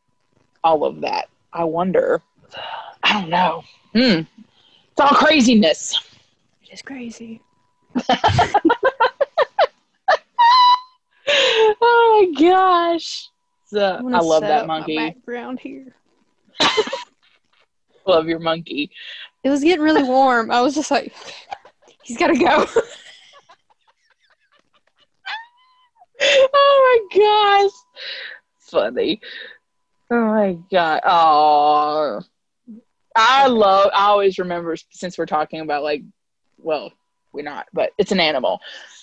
[0.66, 1.30] all of that.
[1.54, 2.22] I wonder.
[3.04, 3.64] I don't know.
[3.94, 4.22] Hmm.
[4.98, 5.96] It's all craziness.
[6.64, 7.40] it is crazy.
[11.70, 13.30] oh my gosh.
[13.66, 14.96] So, I love that up monkey.
[14.96, 15.94] background here.
[18.08, 18.90] Love your monkey.
[19.44, 20.50] It was getting really warm.
[20.50, 21.14] I was just like,
[22.02, 22.66] he's gotta go.
[26.22, 27.72] oh my gosh.
[28.62, 29.22] Funny.
[30.10, 31.02] Oh my god.
[31.06, 32.22] Oh.
[33.18, 36.04] I love I always remember since we're talking about like
[36.60, 36.92] well,
[37.34, 38.60] we're not, but it's an animal.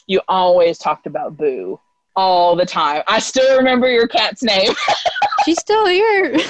[0.06, 1.78] You always talked about Boo
[2.16, 3.02] all the time.
[3.06, 4.72] I still remember your cat's name.
[5.44, 6.36] She's still here.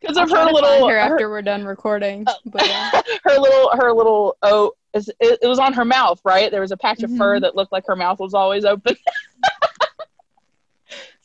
[0.00, 2.26] Because of her to little her her, after we're done recording.
[2.44, 2.90] But yeah.
[3.24, 6.50] her little her little oh it, it was on her mouth, right?
[6.50, 7.40] There was a patch of fur Mhm.
[7.40, 8.96] that looked like her mouth was always open.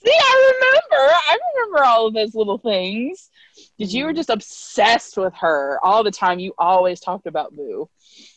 [0.06, 1.14] See, I remember.
[1.14, 3.30] I remember all of those little things.
[3.78, 4.16] Did you were Mhm.
[4.16, 6.40] just obsessed with her all the time?
[6.40, 7.90] You always talked about Boo.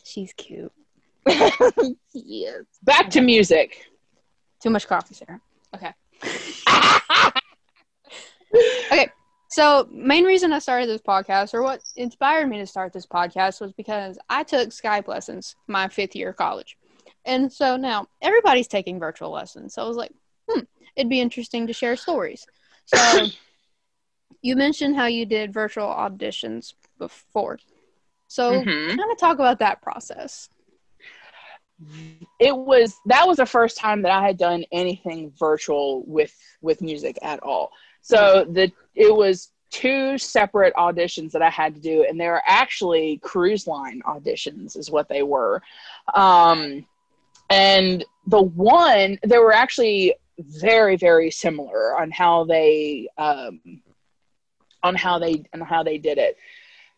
[0.03, 0.71] she's cute.
[2.13, 2.63] yes.
[2.83, 3.89] Back to music.
[4.61, 5.41] Too much coffee, Sarah.
[5.75, 5.93] Okay.
[8.91, 9.09] Okay.
[9.49, 13.61] So, main reason I started this podcast, or what inspired me to start this podcast,
[13.61, 16.77] was because I took Skype lessons my fifth year of college.
[17.25, 19.73] And so now everybody's taking virtual lessons.
[19.73, 20.11] So I was like,
[20.95, 22.45] it'd be interesting to share stories.
[22.85, 23.27] So,
[24.41, 27.59] you mentioned how you did virtual auditions before.
[28.27, 28.97] So, Mhm.
[28.97, 30.49] kind of talk about that process.
[32.39, 36.81] it was that was the first time that I had done anything virtual with with
[36.81, 37.71] music at all.
[38.01, 42.43] So the it was two separate auditions that I had to do, and they were
[42.47, 45.61] actually cruise line auditions, is what they were.
[46.13, 46.85] Um,
[47.49, 53.59] and the one there were actually very very similar on how they um,
[54.83, 56.37] on how they and how they did it.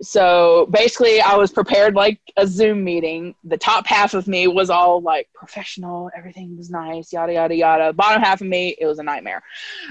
[0.02, 3.34] So basically, I was prepared like a Zoom meeting.
[3.46, 7.94] The top half of me was all like professional, everything was nice, yada yada yada.
[7.94, 9.42] Bottom half of me, it was a nightmare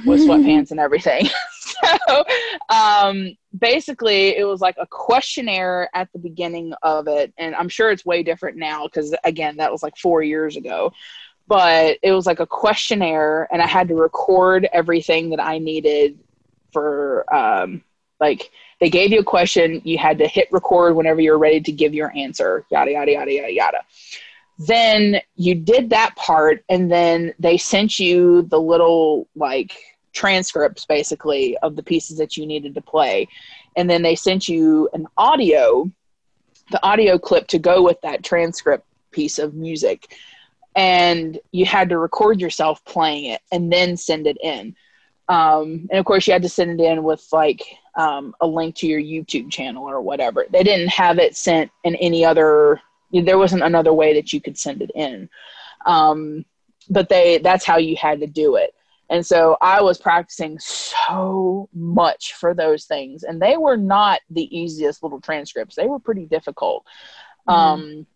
[0.04, 1.26] with sweatpants and everything.
[1.60, 2.24] so
[2.68, 7.90] um, basically, it was like a questionnaire at the beginning of it, and I'm sure
[7.90, 10.92] it's way different now because again, that was like four years ago.
[11.46, 16.18] But it was like a questionnaire, and I had to record everything that I needed
[16.72, 17.82] for um,
[18.20, 21.72] like they gave you a question you had to hit record whenever you're ready to
[21.72, 23.78] give your answer yada yada yada yada yada.
[24.58, 29.76] Then you did that part and then they sent you the little like
[30.12, 33.28] transcripts basically of the pieces that you needed to play.
[33.76, 35.90] And then they sent you an audio
[36.70, 40.16] the audio clip to go with that transcript piece of music
[40.74, 44.74] and you had to record yourself playing it and then send it in
[45.28, 47.62] Um, and of course, you had to send it in with like
[47.94, 50.44] um, a link to your YouTube channel or whatever.
[50.50, 52.80] They didn't have it sent in any other.
[53.10, 55.28] There wasn't another way that you could send it in.
[55.86, 56.44] Um,
[56.90, 58.74] but they that's how you had to do it.
[59.10, 64.48] And so I was practicing so much for those things, and they were not the
[64.56, 65.76] easiest little transcripts.
[65.76, 66.84] They were pretty difficult.
[67.48, 67.60] Mm-hmm.
[67.60, 68.06] Um,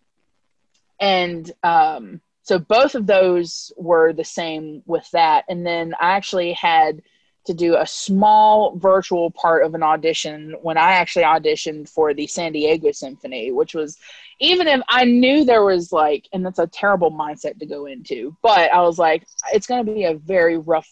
[1.00, 5.44] and um, so both of those were the same with that.
[5.50, 7.02] And then I actually had
[7.44, 12.26] to do a small virtual part of an audition when I actually auditioned for the
[12.26, 13.98] San Diego Symphony, which was
[14.40, 18.34] even if I knew there was like, and that's a terrible mindset to go into,
[18.42, 20.88] but I was like, it's going to be a very rough,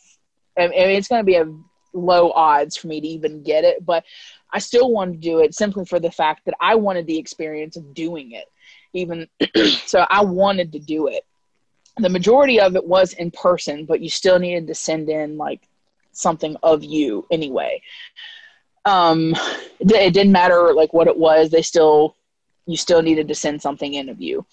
[0.58, 1.50] I mean, it's going to be a
[1.94, 4.04] low odds for me to even get it, but
[4.52, 7.78] I still wanted to do it simply for the fact that I wanted the experience
[7.78, 8.44] of doing it.
[8.92, 9.26] Even
[9.86, 11.24] so, I wanted to do it.
[11.98, 15.62] The majority of it was in person, but you still needed to send in like
[16.12, 17.82] something of you anyway.
[18.84, 19.34] Um,
[19.80, 21.50] it, didn't matter like what it was.
[21.50, 22.16] They still
[22.66, 24.44] you still needed to send something in of you.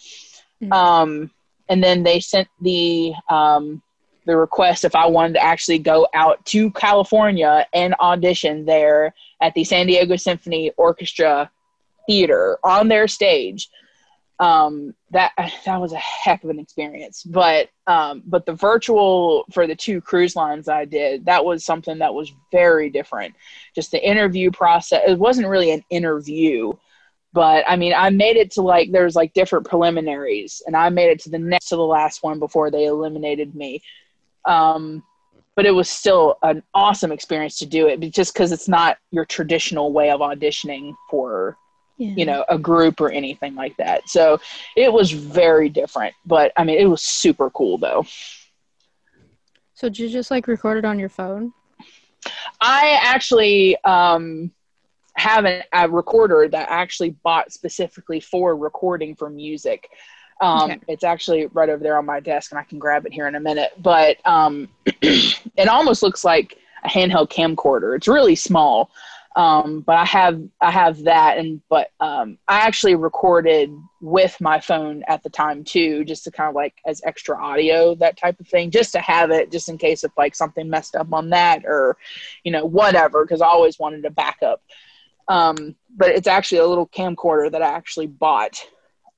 [0.62, 0.72] Mm-hmm.
[0.72, 1.32] Um,
[1.70, 3.82] and then they sent the um,
[4.26, 9.54] the request if I wanted to actually go out to California and audition there at
[9.54, 11.50] the San Diego Symphony Orchestra
[12.08, 13.70] Theater on their stage.
[14.44, 15.32] Um, that
[15.66, 17.24] that was a heck of an experience.
[17.24, 22.00] But um, but the virtual for the two cruise lines I did that was something
[22.00, 23.36] that was very different.
[23.76, 25.02] Just the interview process.
[25.08, 26.74] It wasn't really an interview
[27.34, 31.10] but I mean, I made it to like there's like different preliminaries, and I made
[31.10, 33.82] it to the next to the last one before they eliminated me.
[34.46, 35.04] Um,
[35.56, 39.26] but it was still an awesome experience to do it, just because it's not your
[39.26, 41.58] traditional way of auditioning for
[41.98, 42.14] yeah.
[42.16, 44.08] you know a group or anything like that.
[44.10, 44.40] So
[44.76, 48.06] it was very different, but I mean, it was super cool though.
[49.74, 51.54] So did you just like record it on your phone?
[52.62, 54.52] I actually um,
[55.16, 59.90] have an, a recorder that I actually bought specifically for recording for music.
[60.42, 60.80] Um, okay.
[60.88, 63.36] It's actually right over there on my desk, and I can grab it here in
[63.36, 63.72] a minute.
[63.78, 67.96] But um, it almost looks like a handheld camcorder.
[67.96, 68.92] It's really small,
[69.36, 74.60] um, but I have I have that, and but um, I actually recorded with my
[74.60, 78.40] phone at the time too, just to kind of like as extra audio, that type
[78.40, 81.30] of thing, just to have it, just in case if like something messed up on
[81.32, 81.98] that or
[82.44, 84.62] you know whatever, because I always wanted a backup.
[85.28, 88.60] Um, but it's actually a little camcorder that I actually bought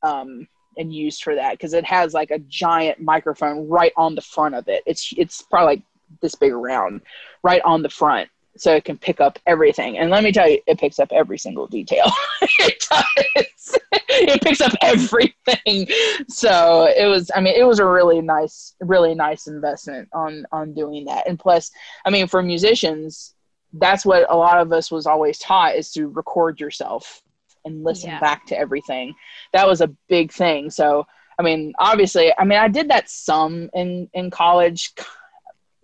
[0.01, 0.47] um,
[0.77, 4.55] and used for that because it has like a giant microphone right on the front
[4.55, 4.83] of it.
[4.85, 5.83] It's it's probably like
[6.21, 7.01] this big around,
[7.43, 9.97] right on the front, so it can pick up everything.
[9.97, 12.11] And let me tell you, it picks up every single detail.
[12.41, 13.79] it does.
[14.09, 15.87] it picks up everything.
[16.27, 17.31] So it was.
[17.35, 21.27] I mean, it was a really nice, really nice investment on on doing that.
[21.27, 21.71] And plus,
[22.05, 23.35] I mean, for musicians,
[23.73, 27.21] that's what a lot of us was always taught is to record yourself
[27.65, 28.19] and listen yeah.
[28.19, 29.13] back to everything.
[29.53, 30.69] That was a big thing.
[30.69, 31.05] So,
[31.37, 34.93] I mean, obviously, I mean, I did that some in in college,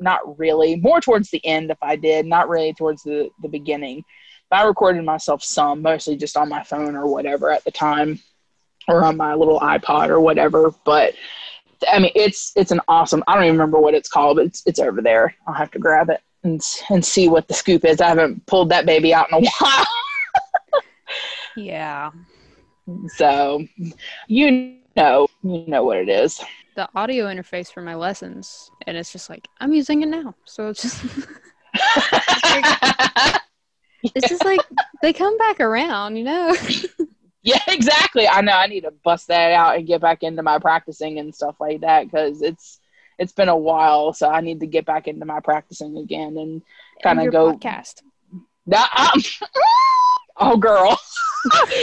[0.02, 0.76] not really.
[0.76, 4.04] More towards the end, if I did, not really towards the the beginning.
[4.50, 8.20] But I recorded myself some, mostly just on my phone or whatever at the time,
[8.88, 10.74] or on my little iPod or whatever.
[10.84, 11.14] But
[11.90, 13.24] I mean, it's it's an awesome.
[13.28, 15.36] I don't even remember what it's called, but it's it's over there.
[15.48, 18.02] I'll have to grab it and and see what the scoop is.
[18.02, 19.86] I haven't pulled that baby out in a while.
[21.56, 22.12] yeah.
[23.16, 23.66] So,
[24.28, 26.42] you know, you know what it is.
[26.75, 30.36] The audio interface for my lessons, and it's just like I'm using it now.
[30.45, 31.03] So it's just.
[34.03, 34.62] it's just like
[35.01, 36.55] they come back around, you know.
[37.43, 38.27] yeah, exactly.
[38.27, 38.53] I know.
[38.53, 41.81] I need to bust that out and get back into my practicing and stuff like
[41.81, 42.79] that because it's
[43.19, 46.62] it's been a while, so I need to get back into my practicing again and
[47.03, 48.01] kind of go podcast.
[48.65, 49.21] Nah, um,
[50.38, 50.97] oh, girl,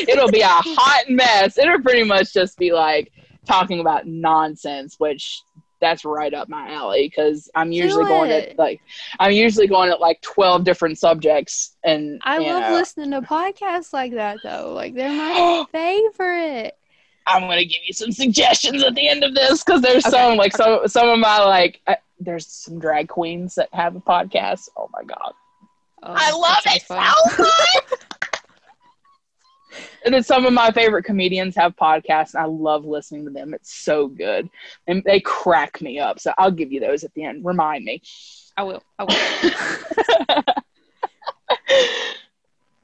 [0.09, 1.59] it'll be a hot mess.
[1.59, 3.13] It'll pretty much just be like
[3.49, 5.43] talking about nonsense, which
[5.81, 8.81] that's right up my alley because I'm usually going at like
[9.19, 12.73] I'm usually going at like twelve different subjects and I love know.
[12.73, 14.73] listening to podcasts like that though.
[14.75, 16.77] Like they're my favorite.
[17.27, 20.17] I'm gonna give you some suggestions at the end of this because there's okay.
[20.17, 24.01] some like some some of my like uh, there's some drag queens that have a
[24.01, 24.69] podcast.
[24.77, 25.33] Oh my god,
[26.03, 26.95] oh, I love it so
[27.43, 27.88] much.
[30.05, 33.55] And then some of my favorite comedians have podcasts, and I love listening to them.
[33.55, 34.49] It's so good,
[34.87, 36.21] and they crack me up.
[36.21, 37.45] So I'll give you those at the end.
[37.45, 38.03] Remind me.
[38.57, 38.83] I will.
[38.99, 39.15] I will.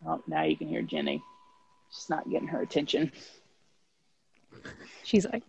[0.07, 1.23] oh, now you can hear Jenny.
[1.91, 3.13] She's not getting her attention.
[5.05, 5.43] She's like,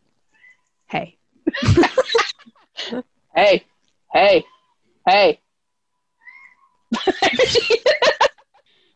[0.87, 1.17] hey.
[3.35, 3.65] hey,
[4.11, 4.45] hey,
[5.07, 5.39] hey.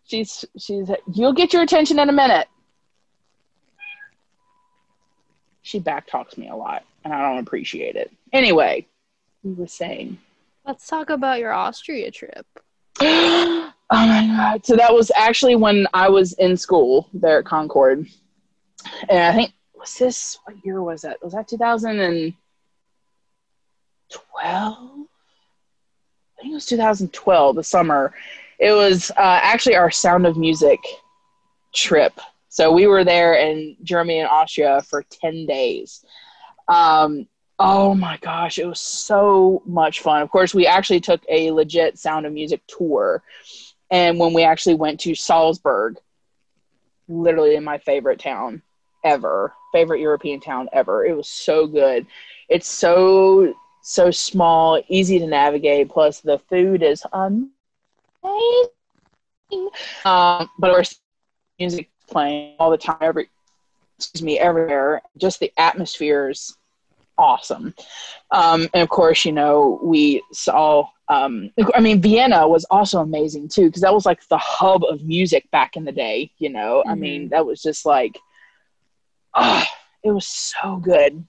[0.09, 2.47] she's she's you'll get your attention in a minute.
[5.61, 8.11] She backtalks me a lot, and I don't appreciate it.
[8.33, 8.87] Anyway,
[9.43, 10.17] we were saying.
[10.65, 12.45] Let's talk about your Austria trip.
[13.01, 14.65] oh my god!
[14.65, 18.07] So that was actually when I was in school there at Concord,
[19.09, 21.23] and I think was this what year was that?
[21.23, 22.33] Was that 2012?
[26.39, 28.13] I think it was 2012, the summer.
[28.59, 30.79] It was uh, actually our Sound of Music
[31.73, 32.19] trip.
[32.49, 36.03] So we were there in Germany and Austria for 10 days.
[36.67, 40.21] Um, oh my gosh, it was so much fun.
[40.21, 43.23] Of course, we actually took a legit Sound of Music tour.
[43.91, 45.97] And when we actually went to Salzburg,
[47.07, 48.61] literally in my favorite town
[49.03, 51.05] ever, favorite European town ever.
[51.05, 52.05] It was so good.
[52.49, 55.89] It's so so small, easy to navigate.
[55.89, 57.51] Plus, the food is amazing.
[60.05, 60.99] Um, but of course,
[61.57, 63.29] music playing all the time, every
[63.97, 65.01] excuse me, everywhere.
[65.17, 66.55] Just the atmosphere is
[67.17, 67.73] awesome.
[68.31, 70.87] Um, and of course, you know, we saw.
[71.07, 75.03] Um, I mean, Vienna was also amazing too because that was like the hub of
[75.03, 76.31] music back in the day.
[76.37, 76.89] You know, mm-hmm.
[76.89, 78.19] I mean, that was just like,
[79.33, 79.63] oh,
[80.03, 81.25] it was so good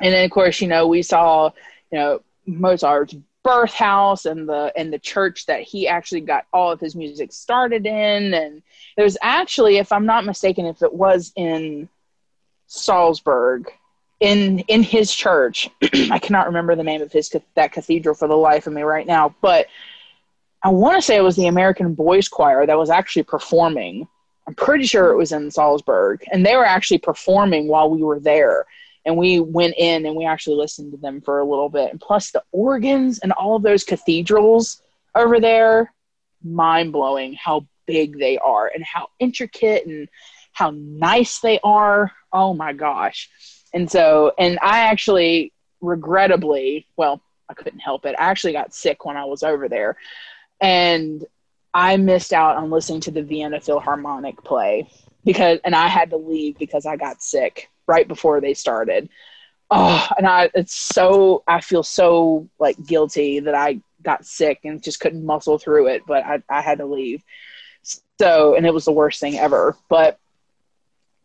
[0.00, 1.50] and then of course you know we saw
[1.92, 3.14] you know mozart's
[3.48, 7.32] birth house and the and the church that he actually got all of his music
[7.32, 8.34] started in.
[8.34, 8.62] And
[8.98, 11.88] there's actually if i'm not mistaken if it was in
[12.66, 13.70] salzburg
[14.20, 15.70] in in his church
[16.10, 19.06] i cannot remember the name of his that cathedral for the life of me right
[19.06, 19.68] now but
[20.62, 24.06] i want to say it was the american boys choir that was actually performing.
[24.46, 28.18] I'm pretty sure it was in salzburg and they were actually performing while we were
[28.18, 28.66] there
[29.08, 31.90] and we went in and we actually listened to them for a little bit.
[31.90, 34.82] And plus the organs and all of those cathedrals
[35.14, 35.94] over there
[36.44, 40.10] mind-blowing how big they are and how intricate and
[40.52, 42.12] how nice they are.
[42.34, 43.30] Oh my gosh.
[43.72, 48.14] And so and i actually regrettably well i couldn't help it.
[48.18, 49.96] I actually got sick when i was over there.
[50.60, 51.24] And
[51.72, 54.90] i missed out on listening to the vienna philharmonic play
[55.24, 59.08] because and i had to leave because i got sick right before they started.
[59.70, 64.82] Oh, and I it's so I feel so like guilty that I got sick and
[64.82, 67.22] just couldn't muscle through it, but I, I had to leave.
[68.20, 69.76] So, and it was the worst thing ever.
[69.88, 70.18] But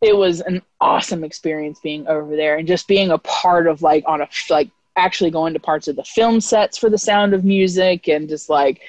[0.01, 4.03] it was an awesome experience being over there and just being a part of like
[4.05, 7.45] on a like actually going to parts of the film sets for the sound of
[7.45, 8.81] music and just like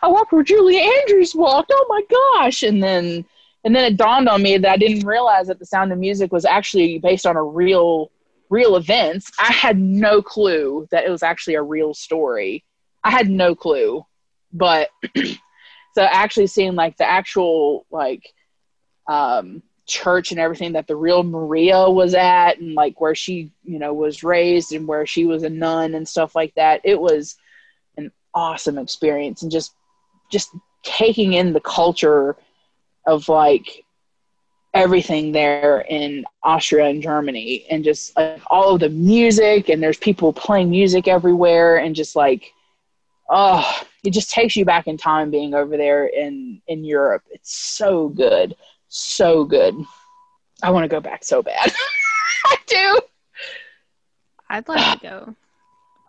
[0.00, 1.70] I walked where Julie Andrews walked.
[1.72, 2.02] Oh my
[2.40, 2.62] gosh.
[2.62, 3.24] And then
[3.64, 6.32] and then it dawned on me that I didn't realize that the Sound of Music
[6.32, 8.10] was actually based on a real
[8.50, 9.30] real events.
[9.38, 12.64] I had no clue that it was actually a real story.
[13.02, 14.04] I had no clue.
[14.52, 14.90] But
[15.94, 18.28] so actually seeing like the actual like
[19.08, 23.78] um church and everything that the real Maria was at and like where she, you
[23.78, 26.80] know, was raised and where she was a nun and stuff like that.
[26.84, 27.36] It was
[27.96, 29.72] an awesome experience and just
[30.30, 30.50] just
[30.82, 32.36] taking in the culture
[33.06, 33.84] of like
[34.74, 39.98] everything there in Austria and Germany and just like all of the music and there's
[39.98, 42.52] people playing music everywhere and just like
[43.28, 47.22] oh it just takes you back in time being over there in in Europe.
[47.30, 48.56] It's so good.
[48.88, 49.74] So good.
[50.62, 51.72] I want to go back so bad.
[52.44, 53.00] I do.
[54.48, 55.36] I'd like to go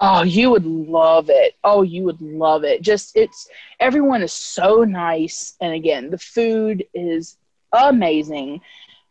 [0.05, 1.55] Oh, you would love it.
[1.63, 2.81] Oh, you would love it.
[2.81, 3.47] Just it's
[3.79, 7.37] everyone is so nice and again, the food is
[7.71, 8.59] amazing.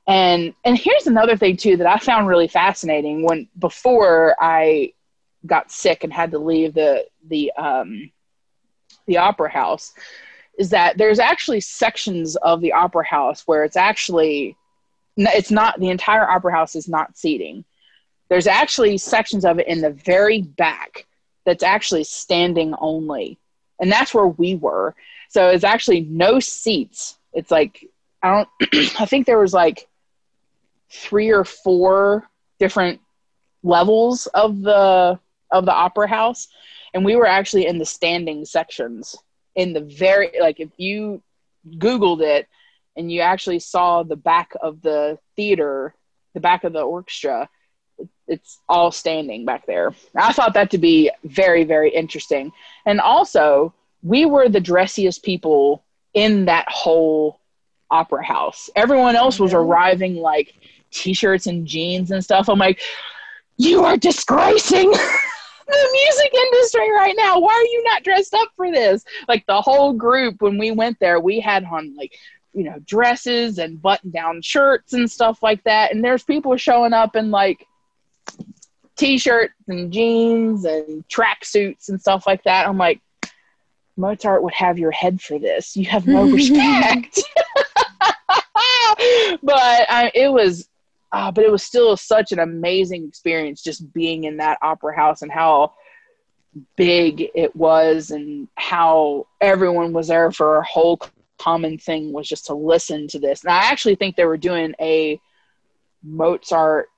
[0.07, 4.93] And and here's another thing too that I found really fascinating when before I
[5.47, 8.13] got sick and had to leave the the um
[9.07, 9.95] the opera house
[10.59, 14.59] is that there's actually sections of the opera house where it's actually
[15.17, 17.65] it's not the entire opera house is not seating
[18.33, 21.07] there's actually sections of it in the very back
[21.45, 23.39] that's actually standing only.
[23.79, 24.95] And that's where we were.
[25.29, 27.19] So it's actually no seats.
[27.35, 27.87] It's like
[28.23, 28.49] I don't
[28.99, 29.87] I think there was like
[30.89, 32.27] three or four
[32.59, 33.03] different
[33.63, 35.21] levels of the
[35.51, 36.49] of the opera house
[36.95, 39.15] and we were actually in the standing sections
[39.57, 41.23] in the very like if you
[41.77, 42.49] googled it
[42.97, 45.95] and you actually saw the back of the theater
[46.33, 47.47] the back of the orchestra
[48.29, 49.95] it's all standing back there.
[50.15, 52.53] I thought that to be very, very interesting.
[52.87, 57.41] And also, we were the dressiest people in that whole
[57.91, 58.71] opera house.
[58.75, 60.55] Everyone else was arriving like
[60.91, 62.49] t shirts and jeans and stuff.
[62.49, 62.81] I'm like,
[63.57, 64.91] you are disgracing
[65.67, 67.39] the music industry right now.
[67.39, 69.05] Why are you not dressed up for this?
[69.29, 72.17] Like the whole group, when we went there, we had on like,
[72.53, 75.93] you know, dresses and button down shirts and stuff like that.
[75.93, 77.67] And there's people showing up in like
[78.97, 82.69] t shirts and jeans and tracksuits and stuff like that.
[82.69, 83.01] I'm like,
[83.97, 85.77] Mozart would have your head for this.
[85.77, 87.21] You have no respect.
[89.43, 90.69] but I, it was
[91.13, 95.21] uh, but it was still such an amazing experience just being in that opera house
[95.23, 95.75] and how
[96.77, 100.99] big it was and how everyone was there for a whole
[101.39, 103.45] common thing was just to listen to this.
[103.45, 105.21] And I actually think they were doing a
[106.03, 106.89] Mozart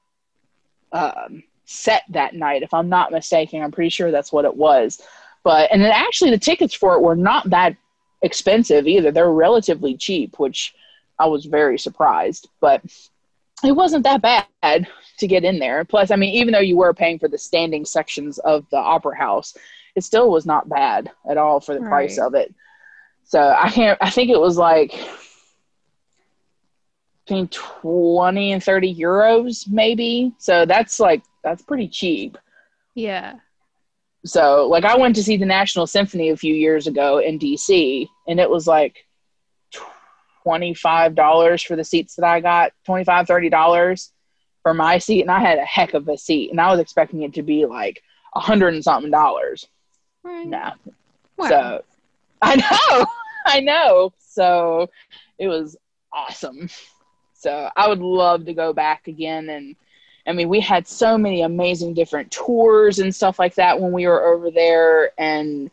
[0.92, 3.62] um, set that night, if I'm not mistaken.
[3.62, 5.00] I'm pretty sure that's what it was.
[5.42, 7.76] But and then actually the tickets for it were not that
[8.22, 9.10] expensive either.
[9.10, 10.74] They're relatively cheap, which
[11.18, 12.48] I was very surprised.
[12.60, 12.82] But
[13.62, 14.88] it wasn't that bad
[15.18, 15.84] to get in there.
[15.84, 19.16] Plus, I mean, even though you were paying for the standing sections of the opera
[19.16, 19.56] house,
[19.94, 21.88] it still was not bad at all for the right.
[21.88, 22.54] price of it.
[23.24, 23.98] So I can't.
[24.00, 24.98] I think it was like
[27.24, 30.32] between twenty and thirty euros, maybe.
[30.38, 32.38] So that's like that's pretty cheap.
[32.94, 33.34] Yeah.
[34.24, 38.08] So like I went to see the National Symphony a few years ago in DC,
[38.26, 39.06] and it was like
[40.46, 44.10] $25 for the seats that I got, $25, $30
[44.62, 45.22] for my seat.
[45.22, 46.50] And I had a heck of a seat.
[46.50, 48.02] And I was expecting it to be like
[48.34, 49.66] a hundred and something dollars.
[50.22, 50.46] Right.
[50.46, 50.72] No.
[51.36, 51.48] Wow.
[51.48, 51.84] So
[52.42, 53.06] I know.
[53.46, 54.12] I know.
[54.18, 54.90] So
[55.38, 55.76] it was
[56.12, 56.68] awesome.
[57.34, 59.48] So I would love to go back again.
[59.48, 59.76] And
[60.26, 64.06] I mean, we had so many amazing different tours and stuff like that when we
[64.06, 65.12] were over there.
[65.18, 65.70] And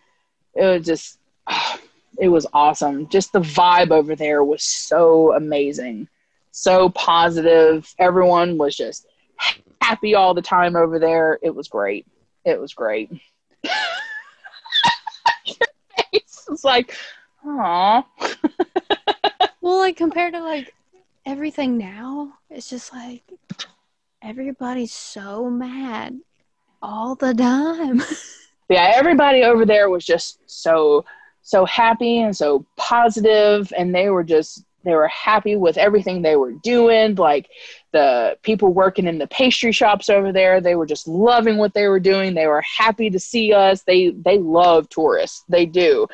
[0.53, 1.79] it was just, oh,
[2.17, 3.07] it was awesome.
[3.07, 6.07] Just the vibe over there was so amazing,
[6.51, 7.93] so positive.
[7.97, 9.07] Everyone was just
[9.81, 11.39] happy all the time over there.
[11.41, 12.05] It was great.
[12.45, 13.11] It was great.
[16.11, 16.95] Face was like,
[17.45, 18.05] "Aw."
[19.61, 20.73] well, like compared to like
[21.25, 23.23] everything now, it's just like
[24.21, 26.19] everybody's so mad
[26.81, 28.01] all the time.
[28.69, 31.05] yeah, everybody over there was just so
[31.43, 36.35] so happy and so positive and they were just they were happy with everything they
[36.35, 37.49] were doing like
[37.93, 41.87] the people working in the pastry shops over there they were just loving what they
[41.87, 46.05] were doing they were happy to see us they they love tourists they do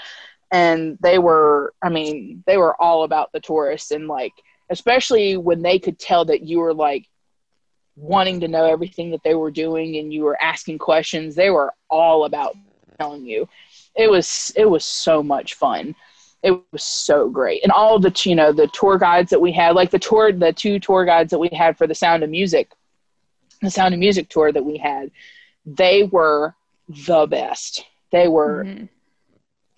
[0.51, 4.33] and they were i mean they were all about the tourists and like
[4.69, 7.05] especially when they could tell that you were like
[7.97, 11.73] wanting to know everything that they were doing and you were asking questions they were
[11.89, 12.55] all about
[12.99, 13.49] telling you.
[13.95, 15.95] It was it was so much fun.
[16.43, 17.63] It was so great.
[17.63, 20.53] And all the you know the tour guides that we had like the tour the
[20.53, 22.71] two tour guides that we had for the sound of music
[23.61, 25.09] the sound of music tour that we had
[25.65, 26.55] they were
[26.87, 27.85] the best.
[28.11, 28.85] They were mm-hmm.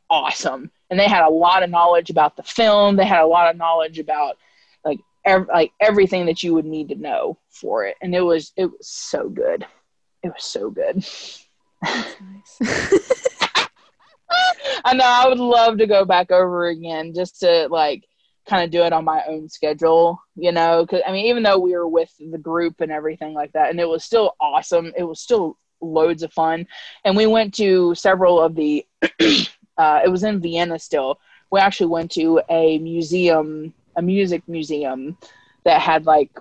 [0.09, 0.72] awesome.
[0.89, 2.95] And they had a lot of knowledge about the film.
[2.95, 4.38] They had a lot of knowledge about
[5.26, 7.95] ev- like everything that you would need to know for it.
[8.01, 9.65] And it was it was so good.
[10.24, 11.05] It was so good.
[11.84, 12.59] Nice.
[14.86, 18.05] I know I would love to go back over again just to like
[18.47, 21.59] kind of do it on my own schedule, you know, cuz I mean even though
[21.59, 25.03] we were with the group and everything like that and it was still awesome, it
[25.03, 26.67] was still loads of fun.
[27.05, 28.86] And we went to several of the
[29.78, 31.20] uh, it was in Vienna still.
[31.51, 35.17] We actually went to a museum, a music museum
[35.65, 36.31] that had like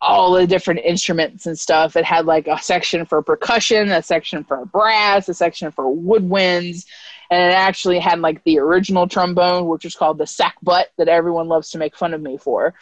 [0.00, 1.96] all the different instruments and stuff.
[1.96, 6.86] It had like a section for percussion, a section for brass, a section for woodwinds,
[7.30, 11.48] and it actually had like the original trombone, which was called the sackbut that everyone
[11.48, 12.74] loves to make fun of me for.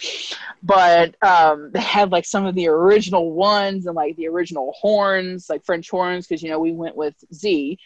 [0.62, 5.49] But um, they had like some of the original ones and like the original horns,
[5.49, 7.78] like French horns, because you know we went with Z,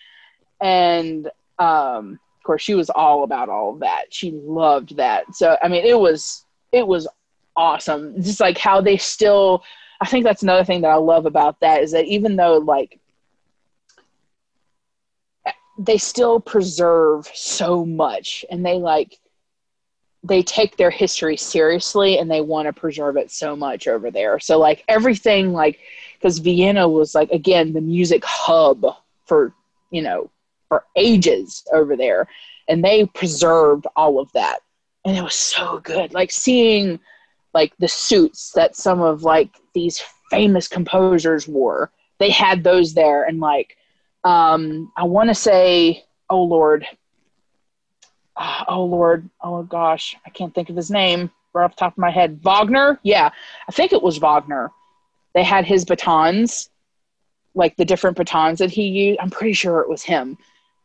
[0.60, 1.30] and
[1.60, 4.06] um, of course she was all about all of that.
[4.08, 5.34] She loved that.
[5.34, 7.06] So I mean, it was it was
[7.54, 8.20] awesome.
[8.22, 9.62] Just like how they still.
[10.00, 12.98] I think that's another thing that I love about that is that even though like
[15.78, 19.18] they still preserve so much and they like
[20.22, 24.38] they take their history seriously and they want to preserve it so much over there
[24.38, 25.78] so like everything like
[26.14, 28.84] because vienna was like again the music hub
[29.24, 29.54] for
[29.90, 30.30] you know
[30.70, 32.26] for ages over there
[32.68, 34.60] and they preserved all of that
[35.04, 36.98] and it was so good like seeing
[37.52, 43.24] like the suits that some of like these famous composers wore they had those there
[43.24, 43.76] and like
[44.24, 46.86] um, I want to say, oh Lord,
[48.36, 51.94] uh, oh Lord, oh gosh, I can't think of his name right off the top
[51.94, 52.40] of my head.
[52.42, 53.30] Wagner, yeah,
[53.68, 54.70] I think it was Wagner.
[55.34, 56.70] They had his batons,
[57.54, 59.20] like the different batons that he used.
[59.20, 60.36] I'm pretty sure it was him.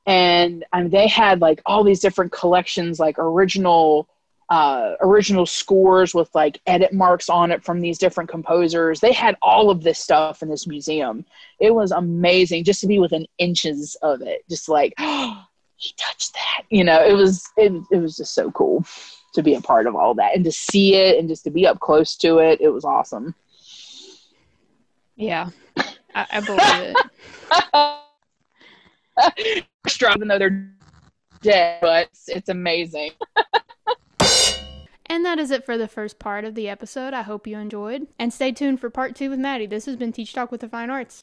[0.07, 4.07] And um, they had like all these different collections, like original
[4.49, 8.99] uh, original scores with like edit marks on it from these different composers.
[8.99, 11.25] They had all of this stuff in this museum.
[11.59, 14.43] It was amazing just to be within inches of it.
[14.49, 15.43] Just like, oh,
[15.77, 16.63] he touched that.
[16.69, 18.85] You know, it was it, it was just so cool
[19.33, 21.67] to be a part of all that and to see it and just to be
[21.67, 22.61] up close to it.
[22.61, 23.35] It was awesome.
[25.15, 25.49] Yeah,
[26.13, 26.95] I, I believe
[29.17, 29.65] it.
[29.87, 30.69] Strong, even though they're
[31.41, 33.11] dead, but it's amazing.
[35.07, 37.13] And that is it for the first part of the episode.
[37.13, 38.07] I hope you enjoyed.
[38.17, 39.67] And stay tuned for part two with Mattie.
[39.67, 41.21] This has been Teach Talk with the Fine Arts.